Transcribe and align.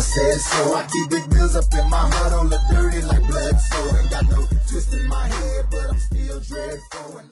Said 0.00 0.40
so. 0.40 0.74
I 0.74 0.86
keep 0.86 1.10
big 1.10 1.28
bills 1.28 1.56
up 1.56 1.64
in 1.74 1.90
my 1.90 1.98
hood 1.98 2.32
on 2.32 2.48
the 2.48 2.60
dirty 2.70 3.02
like 3.02 3.26
blood. 3.26 3.58
So 3.58 3.98
ain't 3.98 4.10
got 4.10 4.30
no 4.30 4.46
twist 4.68 4.94
in 4.94 5.08
my 5.08 5.26
head, 5.26 5.66
but 5.70 5.90
I'm 5.90 5.98
still 5.98 6.40
dreadful. 6.40 7.22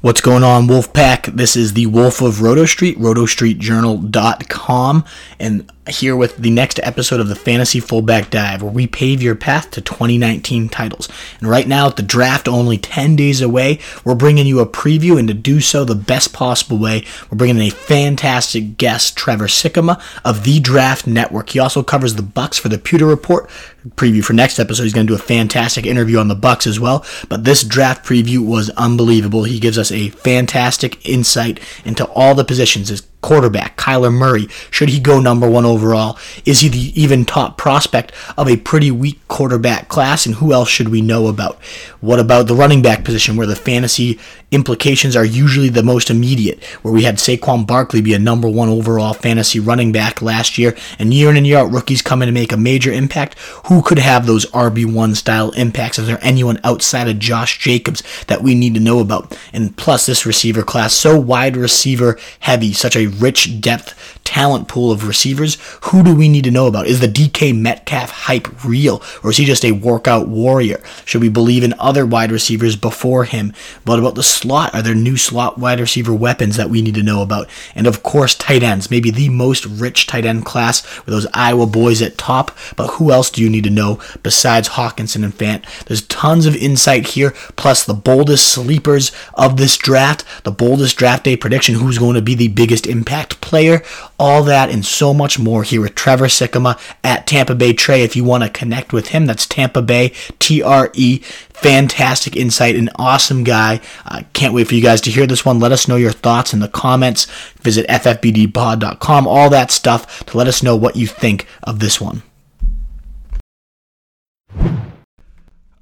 What's 0.00 0.20
going 0.20 0.44
on, 0.44 0.68
Wolfpack? 0.68 1.36
This 1.36 1.56
is 1.56 1.72
the 1.72 1.86
Wolf 1.86 2.22
of 2.22 2.40
Roto 2.40 2.64
Street, 2.64 2.96
rotostreetjournal.com, 3.00 5.04
and 5.40 5.72
here 5.90 6.16
with 6.16 6.36
the 6.36 6.50
next 6.50 6.80
episode 6.82 7.20
of 7.20 7.28
the 7.28 7.34
Fantasy 7.34 7.80
Fullback 7.80 8.30
Dive, 8.30 8.62
where 8.62 8.72
we 8.72 8.86
pave 8.86 9.22
your 9.22 9.34
path 9.34 9.70
to 9.72 9.80
2019 9.80 10.68
titles. 10.68 11.08
And 11.40 11.48
right 11.48 11.66
now, 11.66 11.86
with 11.86 11.96
the 11.96 12.02
draft 12.02 12.48
only 12.48 12.78
10 12.78 13.16
days 13.16 13.40
away, 13.40 13.78
we're 14.04 14.14
bringing 14.14 14.46
you 14.46 14.60
a 14.60 14.66
preview, 14.66 15.18
and 15.18 15.28
to 15.28 15.34
do 15.34 15.60
so 15.60 15.84
the 15.84 15.94
best 15.94 16.32
possible 16.32 16.78
way, 16.78 17.04
we're 17.30 17.38
bringing 17.38 17.56
in 17.56 17.62
a 17.62 17.70
fantastic 17.70 18.76
guest, 18.76 19.16
Trevor 19.16 19.46
Sikkema 19.46 20.02
of 20.24 20.44
the 20.44 20.60
Draft 20.60 21.06
Network. 21.06 21.50
He 21.50 21.58
also 21.58 21.82
covers 21.82 22.14
the 22.14 22.22
Bucks 22.22 22.58
for 22.58 22.68
the 22.68 22.78
Pewter 22.78 23.06
Report. 23.06 23.48
Preview 23.90 24.22
for 24.22 24.34
next 24.34 24.58
episode, 24.58 24.82
he's 24.82 24.92
going 24.92 25.06
to 25.06 25.12
do 25.12 25.18
a 25.18 25.24
fantastic 25.24 25.86
interview 25.86 26.18
on 26.18 26.28
the 26.28 26.34
Bucks 26.34 26.66
as 26.66 26.78
well. 26.78 27.06
But 27.28 27.44
this 27.44 27.62
draft 27.62 28.04
preview 28.04 28.46
was 28.46 28.70
unbelievable. 28.70 29.44
He 29.44 29.60
gives 29.60 29.78
us 29.78 29.90
a 29.90 30.10
fantastic 30.10 31.06
insight 31.08 31.60
into 31.84 32.04
all 32.06 32.34
the 32.34 32.44
positions. 32.44 32.90
Quarterback, 33.20 33.76
Kyler 33.76 34.12
Murray, 34.12 34.48
should 34.70 34.88
he 34.88 35.00
go 35.00 35.20
number 35.20 35.48
one 35.48 35.64
overall? 35.64 36.18
Is 36.44 36.60
he 36.60 36.68
the 36.68 37.00
even 37.00 37.24
top 37.24 37.58
prospect 37.58 38.12
of 38.36 38.48
a 38.48 38.56
pretty 38.56 38.90
weak 38.90 39.26
quarterback 39.28 39.88
class? 39.88 40.24
And 40.26 40.36
who 40.36 40.52
else 40.52 40.68
should 40.68 40.88
we 40.88 41.00
know 41.00 41.26
about? 41.26 41.62
What 42.00 42.20
about 42.20 42.46
the 42.46 42.54
running 42.54 42.82
back 42.82 43.04
position, 43.04 43.36
where 43.36 43.46
the 43.46 43.56
fantasy 43.56 44.18
implications 44.50 45.14
are 45.14 45.24
usually 45.24 45.68
the 45.68 45.82
most 45.82 46.10
immediate, 46.10 46.62
where 46.82 46.94
we 46.94 47.02
had 47.02 47.16
Saquon 47.16 47.66
Barkley 47.66 48.00
be 48.00 48.14
a 48.14 48.18
number 48.18 48.48
one 48.48 48.68
overall 48.68 49.12
fantasy 49.12 49.60
running 49.60 49.92
back 49.92 50.22
last 50.22 50.56
year, 50.56 50.76
and 50.98 51.12
year 51.12 51.30
in 51.30 51.36
and 51.36 51.46
year 51.46 51.58
out, 51.58 51.70
rookies 51.70 52.02
come 52.02 52.22
in 52.22 52.28
and 52.28 52.34
make 52.34 52.52
a 52.52 52.56
major 52.56 52.92
impact. 52.92 53.38
Who 53.66 53.82
could 53.82 53.98
have 53.98 54.26
those 54.26 54.46
RB1 54.46 55.16
style 55.16 55.50
impacts? 55.50 55.98
Is 55.98 56.06
there 56.06 56.18
anyone 56.22 56.60
outside 56.64 57.08
of 57.08 57.18
Josh 57.18 57.58
Jacobs 57.58 58.02
that 58.28 58.42
we 58.42 58.54
need 58.54 58.74
to 58.74 58.80
know 58.80 59.00
about? 59.00 59.36
And 59.52 59.76
plus, 59.76 60.06
this 60.06 60.24
receiver 60.24 60.62
class, 60.62 60.94
so 60.94 61.18
wide 61.18 61.56
receiver 61.56 62.18
heavy, 62.40 62.72
such 62.72 62.96
a 62.96 63.07
rich 63.08 63.60
depth 63.60 64.18
talent 64.28 64.68
pool 64.68 64.92
of 64.92 65.08
receivers. 65.08 65.56
Who 65.84 66.02
do 66.02 66.14
we 66.14 66.28
need 66.28 66.44
to 66.44 66.50
know 66.50 66.66
about? 66.66 66.86
Is 66.86 67.00
the 67.00 67.08
DK 67.08 67.58
Metcalf 67.58 68.10
hype 68.10 68.62
real, 68.62 69.02
or 69.24 69.30
is 69.30 69.38
he 69.38 69.46
just 69.46 69.64
a 69.64 69.72
workout 69.72 70.28
warrior? 70.28 70.82
Should 71.06 71.22
we 71.22 71.30
believe 71.30 71.64
in 71.64 71.72
other 71.78 72.04
wide 72.04 72.30
receivers 72.30 72.76
before 72.76 73.24
him? 73.24 73.54
What 73.84 73.98
about 73.98 74.16
the 74.16 74.22
slot? 74.22 74.74
Are 74.74 74.82
there 74.82 74.94
new 74.94 75.16
slot 75.16 75.56
wide 75.56 75.80
receiver 75.80 76.12
weapons 76.12 76.56
that 76.56 76.68
we 76.68 76.82
need 76.82 76.94
to 76.96 77.02
know 77.02 77.22
about? 77.22 77.48
And 77.74 77.86
of 77.86 78.02
course, 78.02 78.34
tight 78.34 78.62
ends, 78.62 78.90
maybe 78.90 79.10
the 79.10 79.30
most 79.30 79.64
rich 79.64 80.06
tight 80.06 80.26
end 80.26 80.44
class 80.44 80.84
with 80.98 81.14
those 81.14 81.26
Iowa 81.32 81.66
boys 81.66 82.02
at 82.02 82.18
top. 82.18 82.50
But 82.76 82.88
who 82.92 83.10
else 83.10 83.30
do 83.30 83.42
you 83.42 83.48
need 83.48 83.64
to 83.64 83.70
know 83.70 83.98
besides 84.22 84.70
Hockenson 84.70 85.24
and 85.24 85.32
Fant? 85.32 85.64
There's 85.86 86.02
tons 86.02 86.44
of 86.44 86.54
insight 86.54 87.08
here, 87.08 87.30
plus 87.56 87.82
the 87.82 87.94
boldest 87.94 88.46
sleepers 88.52 89.10
of 89.32 89.56
this 89.56 89.78
draft, 89.78 90.22
the 90.44 90.52
boldest 90.52 90.98
draft 90.98 91.24
day 91.24 91.36
prediction, 91.36 91.76
who's 91.76 91.98
going 91.98 92.14
to 92.14 92.22
be 92.22 92.34
the 92.34 92.48
biggest 92.48 92.86
impact 92.86 92.97
player, 93.04 93.82
all 94.18 94.42
that 94.44 94.70
and 94.70 94.84
so 94.84 95.12
much 95.14 95.38
more 95.38 95.62
here 95.62 95.80
with 95.80 95.94
Trevor 95.94 96.26
Sikkema 96.26 96.78
at 97.02 97.26
Tampa 97.26 97.54
Bay 97.54 97.72
Trey. 97.72 98.02
If 98.02 98.16
you 98.16 98.24
want 98.24 98.44
to 98.44 98.50
connect 98.50 98.92
with 98.92 99.08
him, 99.08 99.26
that's 99.26 99.46
Tampa 99.46 99.82
Bay 99.82 100.12
T 100.38 100.62
R 100.62 100.90
E. 100.94 101.18
Fantastic 101.18 102.36
insight, 102.36 102.76
an 102.76 102.88
awesome 102.96 103.42
guy. 103.42 103.80
Uh, 104.06 104.22
can't 104.32 104.54
wait 104.54 104.68
for 104.68 104.74
you 104.74 104.82
guys 104.82 105.00
to 105.02 105.10
hear 105.10 105.26
this 105.26 105.44
one. 105.44 105.58
Let 105.58 105.72
us 105.72 105.88
know 105.88 105.96
your 105.96 106.12
thoughts 106.12 106.52
in 106.52 106.60
the 106.60 106.68
comments. 106.68 107.26
Visit 107.62 107.86
ffbdpod.com, 107.88 109.26
all 109.26 109.50
that 109.50 109.70
stuff 109.70 110.24
to 110.26 110.36
let 110.36 110.46
us 110.46 110.62
know 110.62 110.76
what 110.76 110.96
you 110.96 111.06
think 111.06 111.46
of 111.64 111.80
this 111.80 112.00
one. 112.00 112.22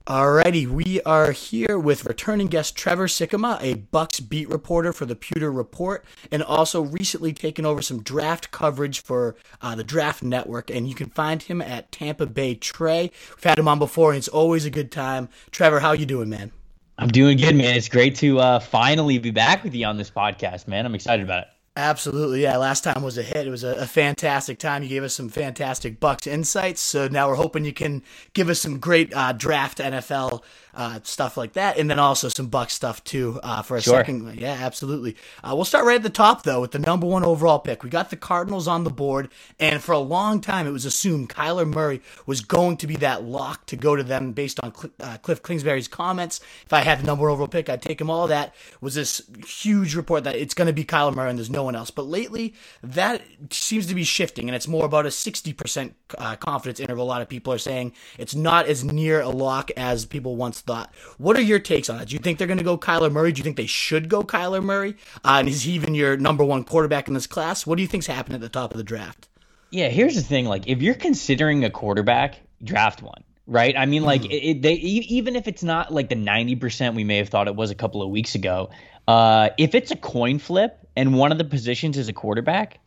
Alrighty, 0.06 0.69
we 0.69 1.03
are 1.03 1.33
here 1.33 1.77
with 1.81 2.05
returning 2.05 2.47
guest 2.47 2.77
Trevor 2.77 3.09
Sikkema, 3.09 3.61
a 3.61 3.75
Bucks 3.75 4.21
beat 4.21 4.49
reporter 4.49 4.93
for 4.93 5.05
the 5.05 5.17
Pewter 5.17 5.50
Report, 5.50 6.05
and 6.31 6.44
also 6.44 6.83
recently 6.83 7.33
taken 7.33 7.67
over 7.67 7.83
some 7.83 8.05
draft 8.05 8.53
coverage 8.53 9.03
for 9.03 9.34
uh, 9.61 9.75
the 9.75 9.83
Draft 9.83 10.22
Network. 10.22 10.71
And 10.71 10.89
you 10.89 10.95
can 10.95 11.11
find 11.11 11.43
him 11.43 11.61
at 11.61 11.91
Tampa 11.91 12.27
Bay 12.27 12.55
Trey. 12.55 13.11
We've 13.34 13.43
had 13.43 13.59
him 13.59 13.66
on 13.66 13.81
before, 13.81 14.12
and 14.12 14.19
it's 14.19 14.28
always 14.28 14.65
a 14.65 14.71
good 14.71 14.93
time. 14.93 15.28
Trevor, 15.50 15.81
how 15.81 15.91
you 15.91 16.06
doing, 16.06 16.28
man? 16.28 16.53
I'm 16.99 17.09
doing 17.09 17.37
good, 17.37 17.56
man. 17.56 17.75
It's 17.75 17.89
great 17.89 18.15
to 18.16 18.39
uh, 18.39 18.59
finally 18.61 19.19
be 19.19 19.33
back 19.33 19.65
with 19.65 19.75
you 19.75 19.87
on 19.87 19.97
this 19.97 20.09
podcast, 20.09 20.69
man. 20.69 20.87
I'm 20.87 20.95
excited 20.95 21.25
about 21.25 21.43
it. 21.43 21.49
Absolutely, 21.79 22.43
yeah. 22.43 22.57
Last 22.57 22.85
time 22.85 23.03
was 23.03 23.19
a 23.19 23.23
hit. 23.23 23.47
It 23.47 23.51
was 23.51 23.63
a, 23.63 23.75
a, 23.75 23.87
fantastic 23.87 24.59
time. 24.59 24.83
You 24.83 24.89
gave 24.89 25.03
us 25.05 25.13
some 25.13 25.29
fantastic 25.29 26.01
Bucks 26.01 26.27
insights. 26.27 26.81
So 26.81 27.07
now 27.07 27.29
we're 27.29 27.35
hoping 27.35 27.67
you 27.67 27.75
can 27.75 28.03
give 28.33 28.49
us 28.49 28.61
some 28.61 28.79
great 28.79 29.13
uh, 29.15 29.35
draft 29.35 29.77
NFL 29.77 30.43
uh, 30.77 31.01
stuff 31.03 31.37
like 31.37 31.55
that, 31.55 31.79
and 31.79 31.91
then 31.91 31.99
also 31.99 32.29
some 32.29 32.47
Bucks 32.47 32.75
stuff 32.75 33.03
too 33.03 33.41
uh, 33.43 33.63
for 33.63 33.77
a 33.77 33.83
Sure. 33.83 33.97
second. 33.97 34.39
Yeah, 34.39 34.53
absolutely. 34.61 35.17
Uh, 35.43 35.53
we'll 35.57 35.65
start 35.65 35.85
right 35.87 35.97
at 35.97 36.03
the 36.03 36.11
top 36.11 36.43
though 36.45 36.61
with 36.61 36.71
the 36.73 36.79
number 36.79 37.07
one 37.07 37.25
overall 37.25 37.59
pick. 37.59 37.83
We 37.83 37.91
got 37.91 38.11
the 38.11 38.17
Cardinals 38.17 38.69
on 38.69 38.85
the 38.85 38.91
board, 38.91 39.31
and 39.59 39.83
for 39.83 39.93
a 39.93 39.99
long 39.99 40.41
time 40.41 40.67
it 40.67 40.71
was 40.73 40.85
assumed 40.85 41.31
Kyler 41.31 41.67
Murray 41.67 42.01
was 42.27 42.43
going 42.43 42.77
to 42.77 42.87
be 42.87 42.97
that 42.97 43.25
lock 43.25 43.67
to 43.67 43.77
go 43.77 43.97
to 43.97 44.03
them 44.05 44.33
based 44.33 44.61
on 44.63 44.75
Cl- 44.75 44.93
uh, 45.01 45.17
Cliff 45.19 45.43
Kingsbury's 45.43 45.89
comments. 45.89 46.41
If 46.67 46.73
I 46.73 46.81
had 46.81 47.01
the 47.01 47.05
number 47.07 47.23
one 47.23 47.33
overall 47.33 47.49
pick, 47.49 47.69
I'd 47.71 47.83
take 47.83 48.01
him. 48.01 48.11
All 48.11 48.27
that 48.27 48.55
was 48.81 48.95
this 48.95 49.23
huge 49.47 49.95
report 49.95 50.25
that 50.25 50.37
it's 50.37 50.55
going 50.55 50.67
to 50.67 50.73
be 50.75 50.85
Kyler 50.85 51.15
Murray 51.15 51.31
and 51.31 51.39
there's 51.39 51.51
no 51.51 51.63
one 51.65 51.75
else. 51.75 51.91
But 51.91 52.07
lately, 52.07 52.55
that 52.83 53.23
seems 53.51 53.87
to 53.87 53.95
be 53.95 54.05
shifting, 54.05 54.49
and 54.49 54.55
it's 54.55 54.69
more 54.69 54.85
about 54.85 55.07
a 55.07 55.11
60% 55.11 55.95
uh, 56.19 56.37
confidence 56.37 56.81
interval. 56.81 57.05
A 57.05 57.09
lot 57.09 57.23
of 57.23 57.29
people 57.29 57.53
are 57.53 57.59
saying 57.59 57.93
it's 58.19 58.35
not 58.35 58.67
as 58.67 58.85
near 58.85 59.21
a 59.23 59.31
lock 59.31 59.71
as 59.77 60.05
people 60.05 60.37
once 60.37 60.61
thought. 60.66 60.93
What 61.19 61.37
are 61.37 61.43
your 61.43 61.59
takes 61.59 61.88
on 61.88 62.00
it? 62.00 62.09
Do 62.09 62.15
you 62.15 62.19
think 62.19 62.38
they're 62.38 62.47
going 62.47 62.59
to 62.59 62.65
go 62.65 62.77
Kyler 62.77 63.10
Murray? 63.10 63.32
Do 63.32 63.38
you 63.38 63.44
think 63.44 63.56
they 63.56 63.66
should 63.66 64.09
go 64.09 64.22
Kyler 64.22 64.62
Murray? 64.62 64.97
Uh, 65.25 65.37
and 65.41 65.49
is 65.49 65.62
he 65.62 65.72
even 65.72 65.94
your 65.94 66.16
number 66.16 66.44
one 66.44 66.65
quarterback 66.65 67.09
in 67.09 67.15
this 67.15 67.27
class? 67.27 67.66
What 67.66 67.77
do 67.77 67.82
you 67.82 67.88
think's 67.88 68.06
happened 68.06 68.34
at 68.34 68.41
the 68.41 68.49
top 68.49 68.72
of 68.72 68.78
the 68.78 68.84
draft? 68.84 69.28
Yeah, 69.71 69.88
here's 69.88 70.15
the 70.15 70.22
thing. 70.22 70.47
Like, 70.47 70.69
if 70.69 70.82
you're 70.82 70.94
considering 70.94 71.65
a 71.65 71.71
quarterback, 71.71 72.41
draft 72.62 73.03
one, 73.03 73.25
right? 73.47 73.77
I 73.77 73.87
mean, 73.87 74.03
like, 74.03 74.25
it, 74.25 74.28
it- 74.34 74.62
they 74.62 74.75
even 74.75 75.37
if 75.37 75.49
it's 75.49 75.62
not 75.62 75.93
like 75.93 76.09
the 76.09 76.15
90% 76.16 76.94
we 76.94 77.04
may 77.04 77.16
have 77.19 77.28
thought 77.28 77.48
it 77.48 77.56
was 77.56 77.71
a 77.71 77.75
couple 77.75 78.03
of 78.03 78.10
weeks 78.10 78.34
ago, 78.34 78.71
uh, 79.09 79.50
if 79.59 79.75
it's 79.75 79.91
a 79.91 79.97
coin 79.97 80.38
flip 80.38 80.78
and 80.97 81.15
one 81.16 81.33
of 81.33 81.38
the 81.38 81.44
positions 81.44 81.98
is 81.98 82.09
a 82.09 82.12
quarterback, 82.12 82.78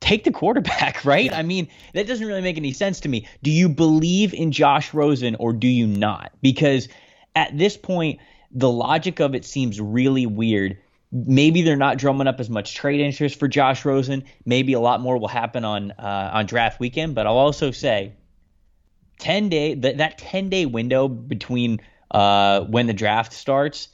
take 0.00 0.24
the 0.24 0.30
quarterback, 0.30 1.04
right? 1.04 1.32
I 1.32 1.42
mean, 1.42 1.68
that 1.94 2.06
doesn't 2.06 2.26
really 2.26 2.42
make 2.42 2.56
any 2.56 2.72
sense 2.72 3.00
to 3.00 3.08
me. 3.08 3.26
Do 3.42 3.50
you 3.50 3.68
believe 3.68 4.32
in 4.34 4.52
Josh 4.52 4.94
Rosen 4.94 5.34
or 5.36 5.52
do 5.52 5.66
you 5.66 5.86
not? 5.86 6.32
Because 6.42 6.88
at 7.34 7.56
this 7.56 7.76
point, 7.76 8.20
the 8.50 8.70
logic 8.70 9.20
of 9.20 9.34
it 9.34 9.44
seems 9.44 9.80
really 9.80 10.26
weird. 10.26 10.78
Maybe 11.10 11.62
they're 11.62 11.76
not 11.76 11.98
drumming 11.98 12.26
up 12.26 12.40
as 12.40 12.50
much 12.50 12.74
trade 12.74 13.00
interest 13.00 13.38
for 13.38 13.48
Josh 13.48 13.84
Rosen. 13.84 14.24
Maybe 14.44 14.74
a 14.74 14.80
lot 14.80 15.00
more 15.00 15.18
will 15.18 15.28
happen 15.28 15.64
on 15.64 15.92
uh, 15.92 16.30
on 16.34 16.46
draft 16.46 16.80
weekend. 16.80 17.14
But 17.14 17.26
I'll 17.26 17.38
also 17.38 17.70
say, 17.70 18.12
ten 19.18 19.48
day 19.48 19.74
that 19.74 19.98
that 19.98 20.18
ten 20.18 20.50
day 20.50 20.66
window 20.66 21.08
between 21.08 21.80
uh, 22.10 22.60
when 22.60 22.86
the 22.86 22.92
draft 22.92 23.32
starts, 23.32 23.88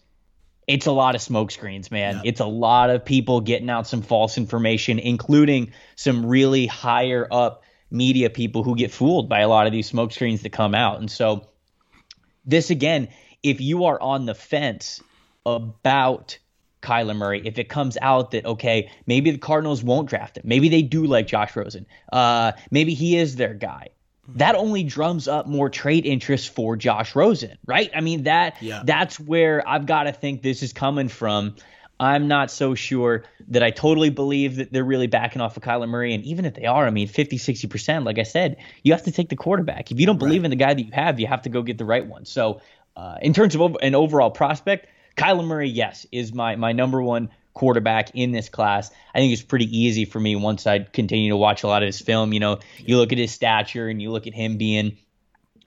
it's 0.66 0.87
a 0.87 0.92
lot 0.92 1.14
of 1.14 1.20
smoke 1.20 1.50
screens, 1.50 1.90
man. 1.90 2.22
It's 2.25 2.40
a 2.40 2.46
lot 2.46 2.90
of 2.90 3.04
people 3.04 3.40
getting 3.40 3.70
out 3.70 3.87
some 3.87 4.02
false 4.02 4.38
information, 4.38 4.98
including 4.98 5.72
some 5.94 6.26
really 6.26 6.66
higher 6.66 7.28
up 7.30 7.62
media 7.90 8.30
people 8.30 8.64
who 8.64 8.75
get 8.75 8.90
fooled 8.90 9.28
by 9.28 9.40
a 9.40 9.48
lot 9.48 9.66
of 9.66 9.72
these 9.72 9.87
smoke 9.87 10.12
screens 10.12 10.42
that 10.42 10.50
come 10.50 10.75
out. 10.75 10.98
And 11.00 11.10
so, 11.10 11.48
this 12.44 12.70
again, 12.70 13.08
if 13.44 13.61
you 13.61 13.85
are 13.85 14.00
on 14.00 14.26
the 14.26 14.35
fence 14.35 15.00
about 15.46 16.38
Kyler 16.82 17.17
Murray, 17.17 17.43
if 17.46 17.58
it 17.58 17.69
comes 17.69 17.96
out 18.02 18.32
that 18.32 18.44
okay, 18.44 18.91
maybe 19.06 19.31
the 19.31 19.38
Cardinals 19.38 19.85
won't 19.85 20.08
draft 20.08 20.38
him, 20.38 20.43
maybe 20.46 20.69
they 20.69 20.82
do 20.82 21.05
like 21.06 21.26
Josh 21.29 21.55
Rosen, 21.55 21.87
uh, 22.12 22.52
maybe 22.70 22.94
he 22.94 23.17
is 23.17 23.37
their 23.37 23.55
guy. 23.55 23.88
That 24.37 24.55
only 24.55 24.82
drums 24.82 25.29
up 25.29 25.46
more 25.46 25.69
trade 25.69 26.06
interest 26.06 26.55
for 26.55 26.76
Josh 26.76 27.14
Rosen, 27.14 27.58
right? 27.67 27.91
I 27.94 28.00
mean 28.00 28.25
that 28.25 28.56
Yeah. 28.61 28.82
that's 28.85 29.20
where 29.20 29.67
I've 29.69 29.85
got 29.87 30.05
to 30.05 30.12
think 30.12 30.43
this 30.43 30.62
is 30.62 30.73
coming 30.73 31.08
from. 31.08 31.56
I'm 32.00 32.26
not 32.26 32.50
so 32.50 32.75
sure 32.75 33.25
that 33.49 33.62
I 33.62 33.70
totally 33.70 34.11
believe 34.11 34.56
that 34.56 34.73
they're 34.73 34.82
really 34.85 35.06
backing 35.06 35.40
off 35.40 35.56
of 35.56 35.62
Kyler 35.62 35.88
Murray. 35.88 36.12
And 36.12 36.25
even 36.25 36.44
if 36.44 36.55
they 36.55 36.64
are, 36.64 36.87
I 36.87 36.90
mean, 36.90 37.06
50, 37.06 37.38
60%, 37.38 38.05
like 38.05 38.19
I 38.19 38.25
said, 38.25 38.56
you 38.82 38.93
have 38.93 39.05
to 39.05 39.12
take 39.12 39.29
the 39.29 39.37
quarterback. 39.37 39.93
If 39.93 40.00
you 40.00 40.06
don't 40.06 40.19
believe 40.19 40.43
right. 40.43 40.47
in 40.47 40.50
the 40.50 40.56
guy 40.56 40.75
that 40.75 40.82
you 40.82 40.90
have, 40.93 41.20
you 41.20 41.29
have 41.29 41.43
to 41.43 41.50
go 41.50 41.62
get 41.62 41.79
the 41.79 41.85
right 41.85 42.05
one. 42.05 42.25
So, 42.25 42.61
uh, 42.96 43.17
in 43.23 43.32
terms 43.32 43.55
of 43.55 43.76
an 43.82 43.94
overall 43.94 44.31
prospect, 44.31 44.87
Kyler 45.17 45.44
Murray, 45.44 45.69
yes, 45.69 46.06
is 46.12 46.32
my, 46.32 46.56
my 46.56 46.73
number 46.73 47.02
one 47.02 47.31
quarterback 47.52 48.11
in 48.14 48.32
this 48.32 48.49
class. 48.49 48.91
I 49.14 49.20
think 49.20 49.32
it's 49.32 49.43
pretty 49.43 49.79
easy 49.79 50.05
for 50.05 50.19
me 50.19 50.37
once 50.37 50.67
I 50.67 50.81
continue 50.81 51.31
to 51.31 51.37
watch 51.37 51.62
a 51.62 51.69
lot 51.69 51.82
of 51.82 51.87
his 51.87 52.00
film. 52.00 52.32
You 52.32 52.41
know, 52.41 52.58
you 52.79 52.99
look 52.99 53.12
at 53.12 53.19
his 53.19 53.32
stature 53.32 53.88
and 53.88 54.02
you 54.02 54.11
look 54.11 54.26
at 54.26 54.35
him 54.35 54.58
being 54.58 54.96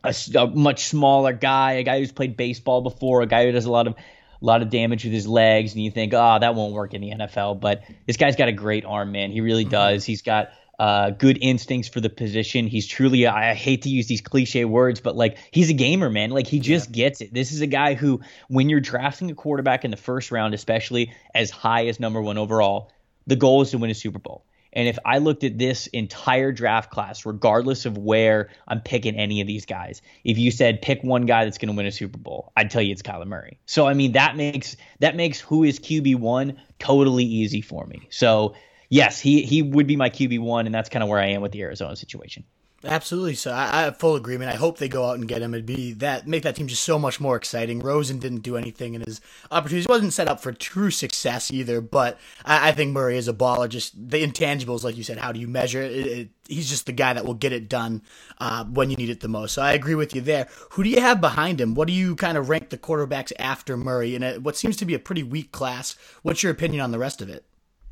a, 0.04 0.14
a, 0.36 0.48
much 0.48 0.86
smaller 0.86 1.34
guy, 1.34 1.74
a 1.74 1.84
guy 1.84 2.00
who's 2.00 2.12
played 2.12 2.36
baseball 2.38 2.82
before, 2.82 3.22
a 3.22 3.26
guy 3.26 3.46
who 3.46 3.52
does 3.52 3.66
a 3.66 3.72
lot 3.72 3.88
of 3.88 3.96
a 4.40 4.46
lot 4.46 4.62
of 4.62 4.70
damage 4.70 5.04
with 5.04 5.14
his 5.14 5.28
legs, 5.28 5.74
and 5.74 5.84
you 5.84 5.90
think, 5.90 6.14
oh, 6.14 6.38
that 6.40 6.54
won't 6.54 6.74
work 6.74 6.94
in 6.94 7.02
the 7.02 7.10
NFL. 7.10 7.60
But 7.60 7.84
this 8.06 8.18
guy's 8.18 8.36
got 8.36 8.48
a 8.48 8.52
great 8.52 8.86
arm, 8.86 9.12
man. 9.12 9.32
He 9.32 9.42
really 9.42 9.64
mm-hmm. 9.64 9.72
does. 9.72 10.06
He's 10.06 10.22
got 10.22 10.52
uh, 10.80 11.10
good 11.12 11.38
instincts 11.42 11.90
for 11.90 12.02
the 12.02 12.10
position. 12.10 12.68
He's 12.68 12.86
truly, 12.86 13.26
I 13.26 13.54
hate 13.54 13.84
to 13.84 13.90
use 13.90 14.08
these 14.08 14.22
cliche 14.22 14.66
words, 14.66 15.00
but 15.00 15.16
like 15.16 15.38
he's 15.52 15.70
a 15.70 15.74
gamer, 15.74 16.10
man. 16.10 16.30
Like 16.30 16.48
he 16.48 16.60
just 16.60 16.90
yeah. 16.90 17.06
gets 17.06 17.22
it. 17.22 17.34
This 17.34 17.52
is 17.52 17.62
a 17.62 17.68
guy 17.68 17.96
who, 17.96 18.22
when 18.48 18.70
you're 18.70 18.80
drafting 18.80 19.32
a 19.32 19.36
quarterback 19.36 19.86
in 19.86 19.92
the 19.92 19.98
first 19.98 20.32
round, 20.32 20.54
especially 20.54 21.14
as 21.34 21.50
high 21.50 21.88
as 21.88 22.00
number 22.00 22.22
one 22.22 22.38
overall, 22.38 22.92
the 23.26 23.36
goal 23.36 23.62
is 23.62 23.72
to 23.72 23.78
win 23.78 23.90
a 23.90 23.96
Super 23.96 24.20
Bowl. 24.20 24.46
And 24.74 24.88
if 24.88 25.00
I 25.06 25.18
looked 25.18 25.44
at 25.44 25.58
this 25.58 25.88
entire 25.88 26.52
draft 26.52 26.92
class, 26.92 27.26
regardless 27.26 27.88
of 27.88 27.98
where 27.98 28.50
I'm 28.68 28.82
picking 28.82 29.16
any 29.16 29.42
of 29.42 29.48
these 29.48 29.66
guys, 29.66 30.04
if 30.24 30.38
you 30.38 30.52
said 30.52 30.84
pick 30.84 31.04
one 31.04 31.26
guy 31.26 31.46
that's 31.46 31.58
going 31.58 31.70
to 31.70 31.76
win 31.76 31.88
a 31.88 31.92
Super 31.92 32.20
Bowl, 32.20 32.52
I'd 32.56 32.70
tell 32.70 32.84
you 32.84 32.92
it's 32.92 33.02
Kyler 33.02 33.26
Murray. 33.26 33.58
So 33.66 33.88
I 33.88 33.96
mean 33.96 34.12
that 34.12 34.36
makes 34.36 34.78
that 35.00 35.16
makes 35.16 35.40
who 35.40 35.64
is 35.64 35.80
QB 35.80 36.18
one 36.18 36.62
totally 36.78 37.24
easy 37.24 37.62
for 37.62 37.88
me. 37.88 38.08
So 38.12 38.54
yes, 38.90 39.20
he 39.20 39.44
he 39.44 39.62
would 39.62 39.88
be 39.88 39.96
my 39.96 40.10
QB 40.10 40.40
one, 40.40 40.66
and 40.66 40.74
that's 40.74 40.90
kind 40.90 41.04
of 41.04 41.10
where 41.10 41.20
I 41.20 41.28
am 41.28 41.42
with 41.42 41.52
the 41.52 41.62
Arizona 41.62 41.96
situation. 41.96 42.44
Absolutely. 42.84 43.34
So 43.34 43.52
I, 43.52 43.80
I, 43.80 43.82
have 43.84 43.98
full 43.98 44.16
agreement. 44.16 44.52
I 44.52 44.56
hope 44.56 44.78
they 44.78 44.88
go 44.88 45.06
out 45.06 45.16
and 45.16 45.28
get 45.28 45.42
him. 45.42 45.54
It'd 45.56 45.66
be 45.66 45.94
that 45.94 46.28
make 46.28 46.44
that 46.44 46.56
team 46.56 46.68
just 46.68 46.84
so 46.84 47.00
much 47.00 47.20
more 47.20 47.36
exciting. 47.36 47.80
Rosen 47.80 48.20
didn't 48.20 48.42
do 48.42 48.56
anything 48.56 48.94
in 48.94 49.02
his 49.02 49.20
opportunities. 49.50 49.88
wasn't 49.88 50.14
set 50.14 50.28
up 50.28 50.40
for 50.40 50.54
true 50.54 50.92
success 50.92 51.50
either. 51.50 51.82
But 51.82 52.20
I, 52.46 52.70
I, 52.70 52.72
think 52.74 52.94
Murray 52.94 53.18
is 53.18 53.28
a 53.28 53.34
baller. 53.34 53.68
Just 53.68 54.10
the 54.10 54.24
intangibles, 54.24 54.84
like 54.84 54.96
you 54.96 55.04
said. 55.04 55.18
How 55.18 55.32
do 55.32 55.40
you 55.40 55.48
measure 55.48 55.82
it? 55.82 55.92
it, 55.92 56.08
it 56.08 56.30
he's 56.48 56.70
just 56.70 56.86
the 56.86 56.92
guy 56.92 57.14
that 57.14 57.26
will 57.26 57.34
get 57.34 57.52
it 57.52 57.68
done 57.68 58.04
uh, 58.38 58.64
when 58.66 58.92
you 58.92 58.96
need 58.96 59.10
it 59.10 59.22
the 59.22 59.28
most. 59.28 59.56
So 59.56 59.64
I 59.64 59.74
agree 59.74 59.96
with 59.96 60.14
you 60.14 60.22
there. 60.22 60.48
Who 60.72 60.84
do 60.84 60.90
you 60.90 61.02
have 61.02 61.20
behind 61.20 61.60
him? 61.60 61.74
What 61.74 61.88
do 61.88 61.94
you 61.94 62.16
kind 62.16 62.38
of 62.38 62.48
rank 62.48 62.70
the 62.70 62.78
quarterbacks 62.78 63.34
after 63.40 63.76
Murray 63.76 64.16
in 64.16 64.22
a, 64.22 64.38
what 64.38 64.56
seems 64.56 64.78
to 64.78 64.86
be 64.86 64.94
a 64.94 65.00
pretty 65.00 65.24
weak 65.24 65.52
class? 65.52 65.96
What's 66.22 66.44
your 66.44 66.52
opinion 66.52 66.82
on 66.82 66.92
the 66.92 67.00
rest 67.00 67.24
of 67.24 67.30
it? 67.30 67.44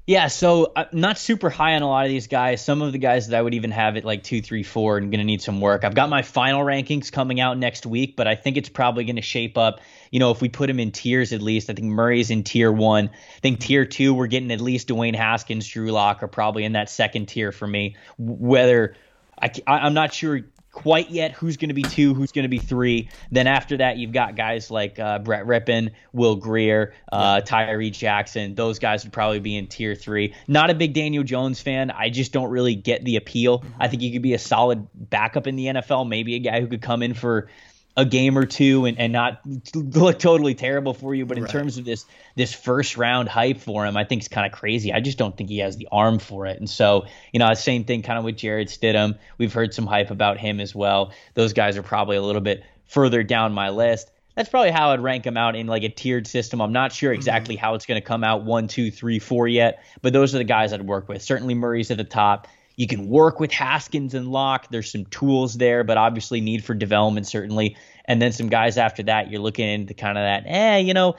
Yeah, 0.07 0.28
so 0.28 0.72
I'm 0.75 0.86
not 0.92 1.18
super 1.18 1.50
high 1.50 1.75
on 1.75 1.81
a 1.81 1.88
lot 1.88 2.06
of 2.06 2.12
these 2.12 2.28
guys. 2.28 2.63
Some 2.63 2.84
of 2.84 2.92
the 2.92 3.00
guys 3.00 3.28
that 3.28 3.40
I 3.40 3.42
would 3.42 3.56
even 3.56 3.72
have 3.72 3.98
at 3.98 4.06
like 4.06 4.22
two, 4.22 4.40
three, 4.40 4.62
four, 4.62 5.00
and 5.00 5.10
going 5.10 5.18
to 5.18 5.25
need 5.25 5.42
some 5.42 5.60
work. 5.62 5.84
I've 5.84 5.96
got 5.96 6.10
my 6.10 6.22
final 6.22 6.62
rankings 6.62 7.12
coming 7.12 7.40
out 7.40 7.57
next 7.57 7.88
week, 7.88 8.16
but 8.16 8.28
I 8.28 8.36
think 8.36 8.56
it's 8.57 8.69
probably 8.69 9.06
going 9.06 9.16
to 9.16 9.24
shape 9.24 9.57
up. 9.57 9.80
You 10.12 10.19
know, 10.19 10.30
if 10.30 10.42
we 10.42 10.50
put 10.50 10.69
him 10.69 10.80
in 10.80 10.92
tiers 10.92 11.34
at 11.34 11.42
least, 11.42 11.72
I 11.72 11.74
think 11.74 11.88
Murray's 11.88 12.30
in 12.30 12.44
tier 12.44 12.72
one. 12.72 13.10
I 13.10 13.40
think 13.40 13.60
tier 13.62 13.84
two, 13.86 14.13
we're 14.13 14.28
getting 14.28 14.52
at 14.52 14.62
least 14.62 14.90
Dwayne 14.90 15.16
Haskins, 15.16 15.68
Drew 15.68 15.92
Lock 15.92 16.22
are 16.22 16.28
probably 16.28 16.66
in 16.66 16.74
that 16.74 16.92
second 16.92 17.25
tier 17.25 17.52
for 17.52 17.66
me. 17.66 17.96
Whether 18.19 18.96
I, 19.42 19.52
I'm 19.66 19.96
not 19.96 20.13
sure 20.13 20.42
quite 20.75 21.10
yet 21.10 21.31
who's 21.31 21.56
going 21.56 21.69
to 21.69 21.74
be 21.74 21.81
two, 21.81 22.13
who's 22.13 22.33
going 22.33 22.44
to 22.44 22.50
be 22.50 22.60
three. 22.60 23.10
Then 23.31 23.48
after 23.48 23.77
that, 23.77 23.98
you've 23.98 24.12
got 24.12 24.36
guys 24.36 24.69
like 24.69 25.00
uh, 25.00 25.19
Brett 25.19 25.45
Rypien, 25.45 25.92
Will 26.12 26.36
Grier, 26.36 26.94
uh, 27.12 27.39
Tyree 27.42 27.89
Jackson. 27.89 28.56
Those 28.56 28.77
guys 28.77 29.06
would 29.06 29.13
probably 29.13 29.39
be 29.39 29.56
in 29.56 29.68
tier 29.68 29.95
three. 29.95 30.36
Not 30.48 30.69
a 30.69 30.75
big 30.75 30.94
Daniel 30.94 31.24
Jones 31.24 31.62
fan. 31.62 31.92
I 31.92 32.10
just 32.10 32.33
don't 32.33 32.51
really 32.51 32.75
get 32.75 33.06
the 33.06 33.16
appeal. 33.16 33.63
I 33.80 33.88
think 33.88 34.01
he 34.01 34.12
could 34.12 34.22
be 34.22 34.33
a 34.33 34.39
solid 34.39 34.86
backup 34.94 35.48
in 35.48 35.56
the 35.56 35.68
NFL, 35.68 36.10
maybe 36.10 36.36
a 36.36 36.39
guy 36.39 36.60
who 36.60 36.68
could 36.68 36.81
come 36.81 37.01
in 37.01 37.13
for 37.13 37.48
a 37.97 38.06
game 38.06 38.38
or 38.38 38.45
two 38.45 38.86
and, 38.86 39.00
and 39.00 39.13
not 39.13 39.42
look 39.74 40.19
totally 40.19 40.53
terrible 40.53 40.94
for 40.94 41.15
you. 41.15 41.25
But 41.25 41.38
in 41.38 41.44
right. 41.44 41.51
terms 41.51 41.77
of 41.77 41.86
this 41.86 42.06
this 42.36 42.53
first 42.53 42.97
round 42.97 43.30
hype 43.30 43.59
for 43.59 43.86
him, 43.86 43.95
I 43.95 44.03
think 44.03 44.21
it's 44.21 44.27
kind 44.27 44.45
of 44.51 44.57
crazy. 44.57 44.92
I 44.92 45.00
just 45.00 45.18
don't 45.18 45.36
think 45.36 45.50
he 45.50 45.59
has 45.59 45.77
the 45.77 45.88
arm 45.92 46.19
for 46.19 46.45
it. 46.45 46.59
And 46.59 46.69
so, 46.69 47.06
you 47.31 47.39
know, 47.39 47.53
same 47.53 47.86
thing 47.86 48.01
kind 48.01 48.19
of 48.19 48.25
with 48.25 48.38
Jarrett 48.38 48.68
Stidham. 48.68 49.18
We've 49.38 49.53
heard 49.53 49.74
some 49.74 49.88
hype 49.88 50.12
about 50.12 50.38
him 50.38 50.59
as 50.59 50.75
well. 50.75 51.13
Those 51.33 51.53
guys 51.53 51.77
are 51.77 51.83
probably 51.83 52.18
a 52.18 52.21
little 52.21 52.42
bit 52.42 52.63
further 52.88 53.24
down 53.24 53.53
my 53.53 53.69
list. 53.69 54.12
That's 54.36 54.50
probably 54.50 54.71
how 54.71 54.92
I'd 54.92 55.00
rank 55.00 55.24
them 55.24 55.38
out 55.38 55.56
in 55.56 55.65
like 55.68 55.83
a 55.83 55.89
tiered 55.89 56.27
system. 56.27 56.62
I'm 56.62 56.74
not 56.74 56.92
sure 56.92 57.12
mm-hmm. 57.12 57.19
exactly 57.19 57.56
how 57.56 57.75
it's 57.75 57.86
going 57.86 58.01
to 58.01 58.06
come 58.06 58.24
out 58.24 58.44
one, 58.44 58.68
two, 58.68 58.92
three, 58.92 59.19
four 59.19 59.47
yet, 59.47 59.83
but 60.01 60.12
those 60.12 60.36
are 60.36 60.39
the 60.39 60.44
guys 60.44 60.74
I'd 60.74 60.86
work 60.86 61.07
with. 61.07 61.21
Certainly 61.21 61.56
Murray's 61.56 61.89
at 61.92 61.97
the 61.97 62.03
top. 62.03 62.50
You 62.75 62.88
can 62.88 63.07
work 63.07 63.39
with 63.39 63.51
Haskins 63.51 64.13
and 64.13 64.31
Lock. 64.31 64.68
There's 64.69 64.92
some 64.92 65.06
tools 65.06 65.56
there, 65.56 65.83
but 65.83 65.98
obviously 65.98 66.42
need 66.42 66.63
for 66.63 66.74
development 66.74 67.27
certainly. 67.27 67.77
And 68.06 68.22
then 68.22 68.31
some 68.31 68.50
guys 68.50 68.77
after 68.77 69.04
that, 69.04 69.31
you're 69.31 69.42
looking 69.42 69.68
into 69.68 69.94
kind 69.94 70.18
of 70.18 70.24
that, 70.24 70.44
eh, 70.45 70.77
you 70.77 70.94
know, 70.94 71.16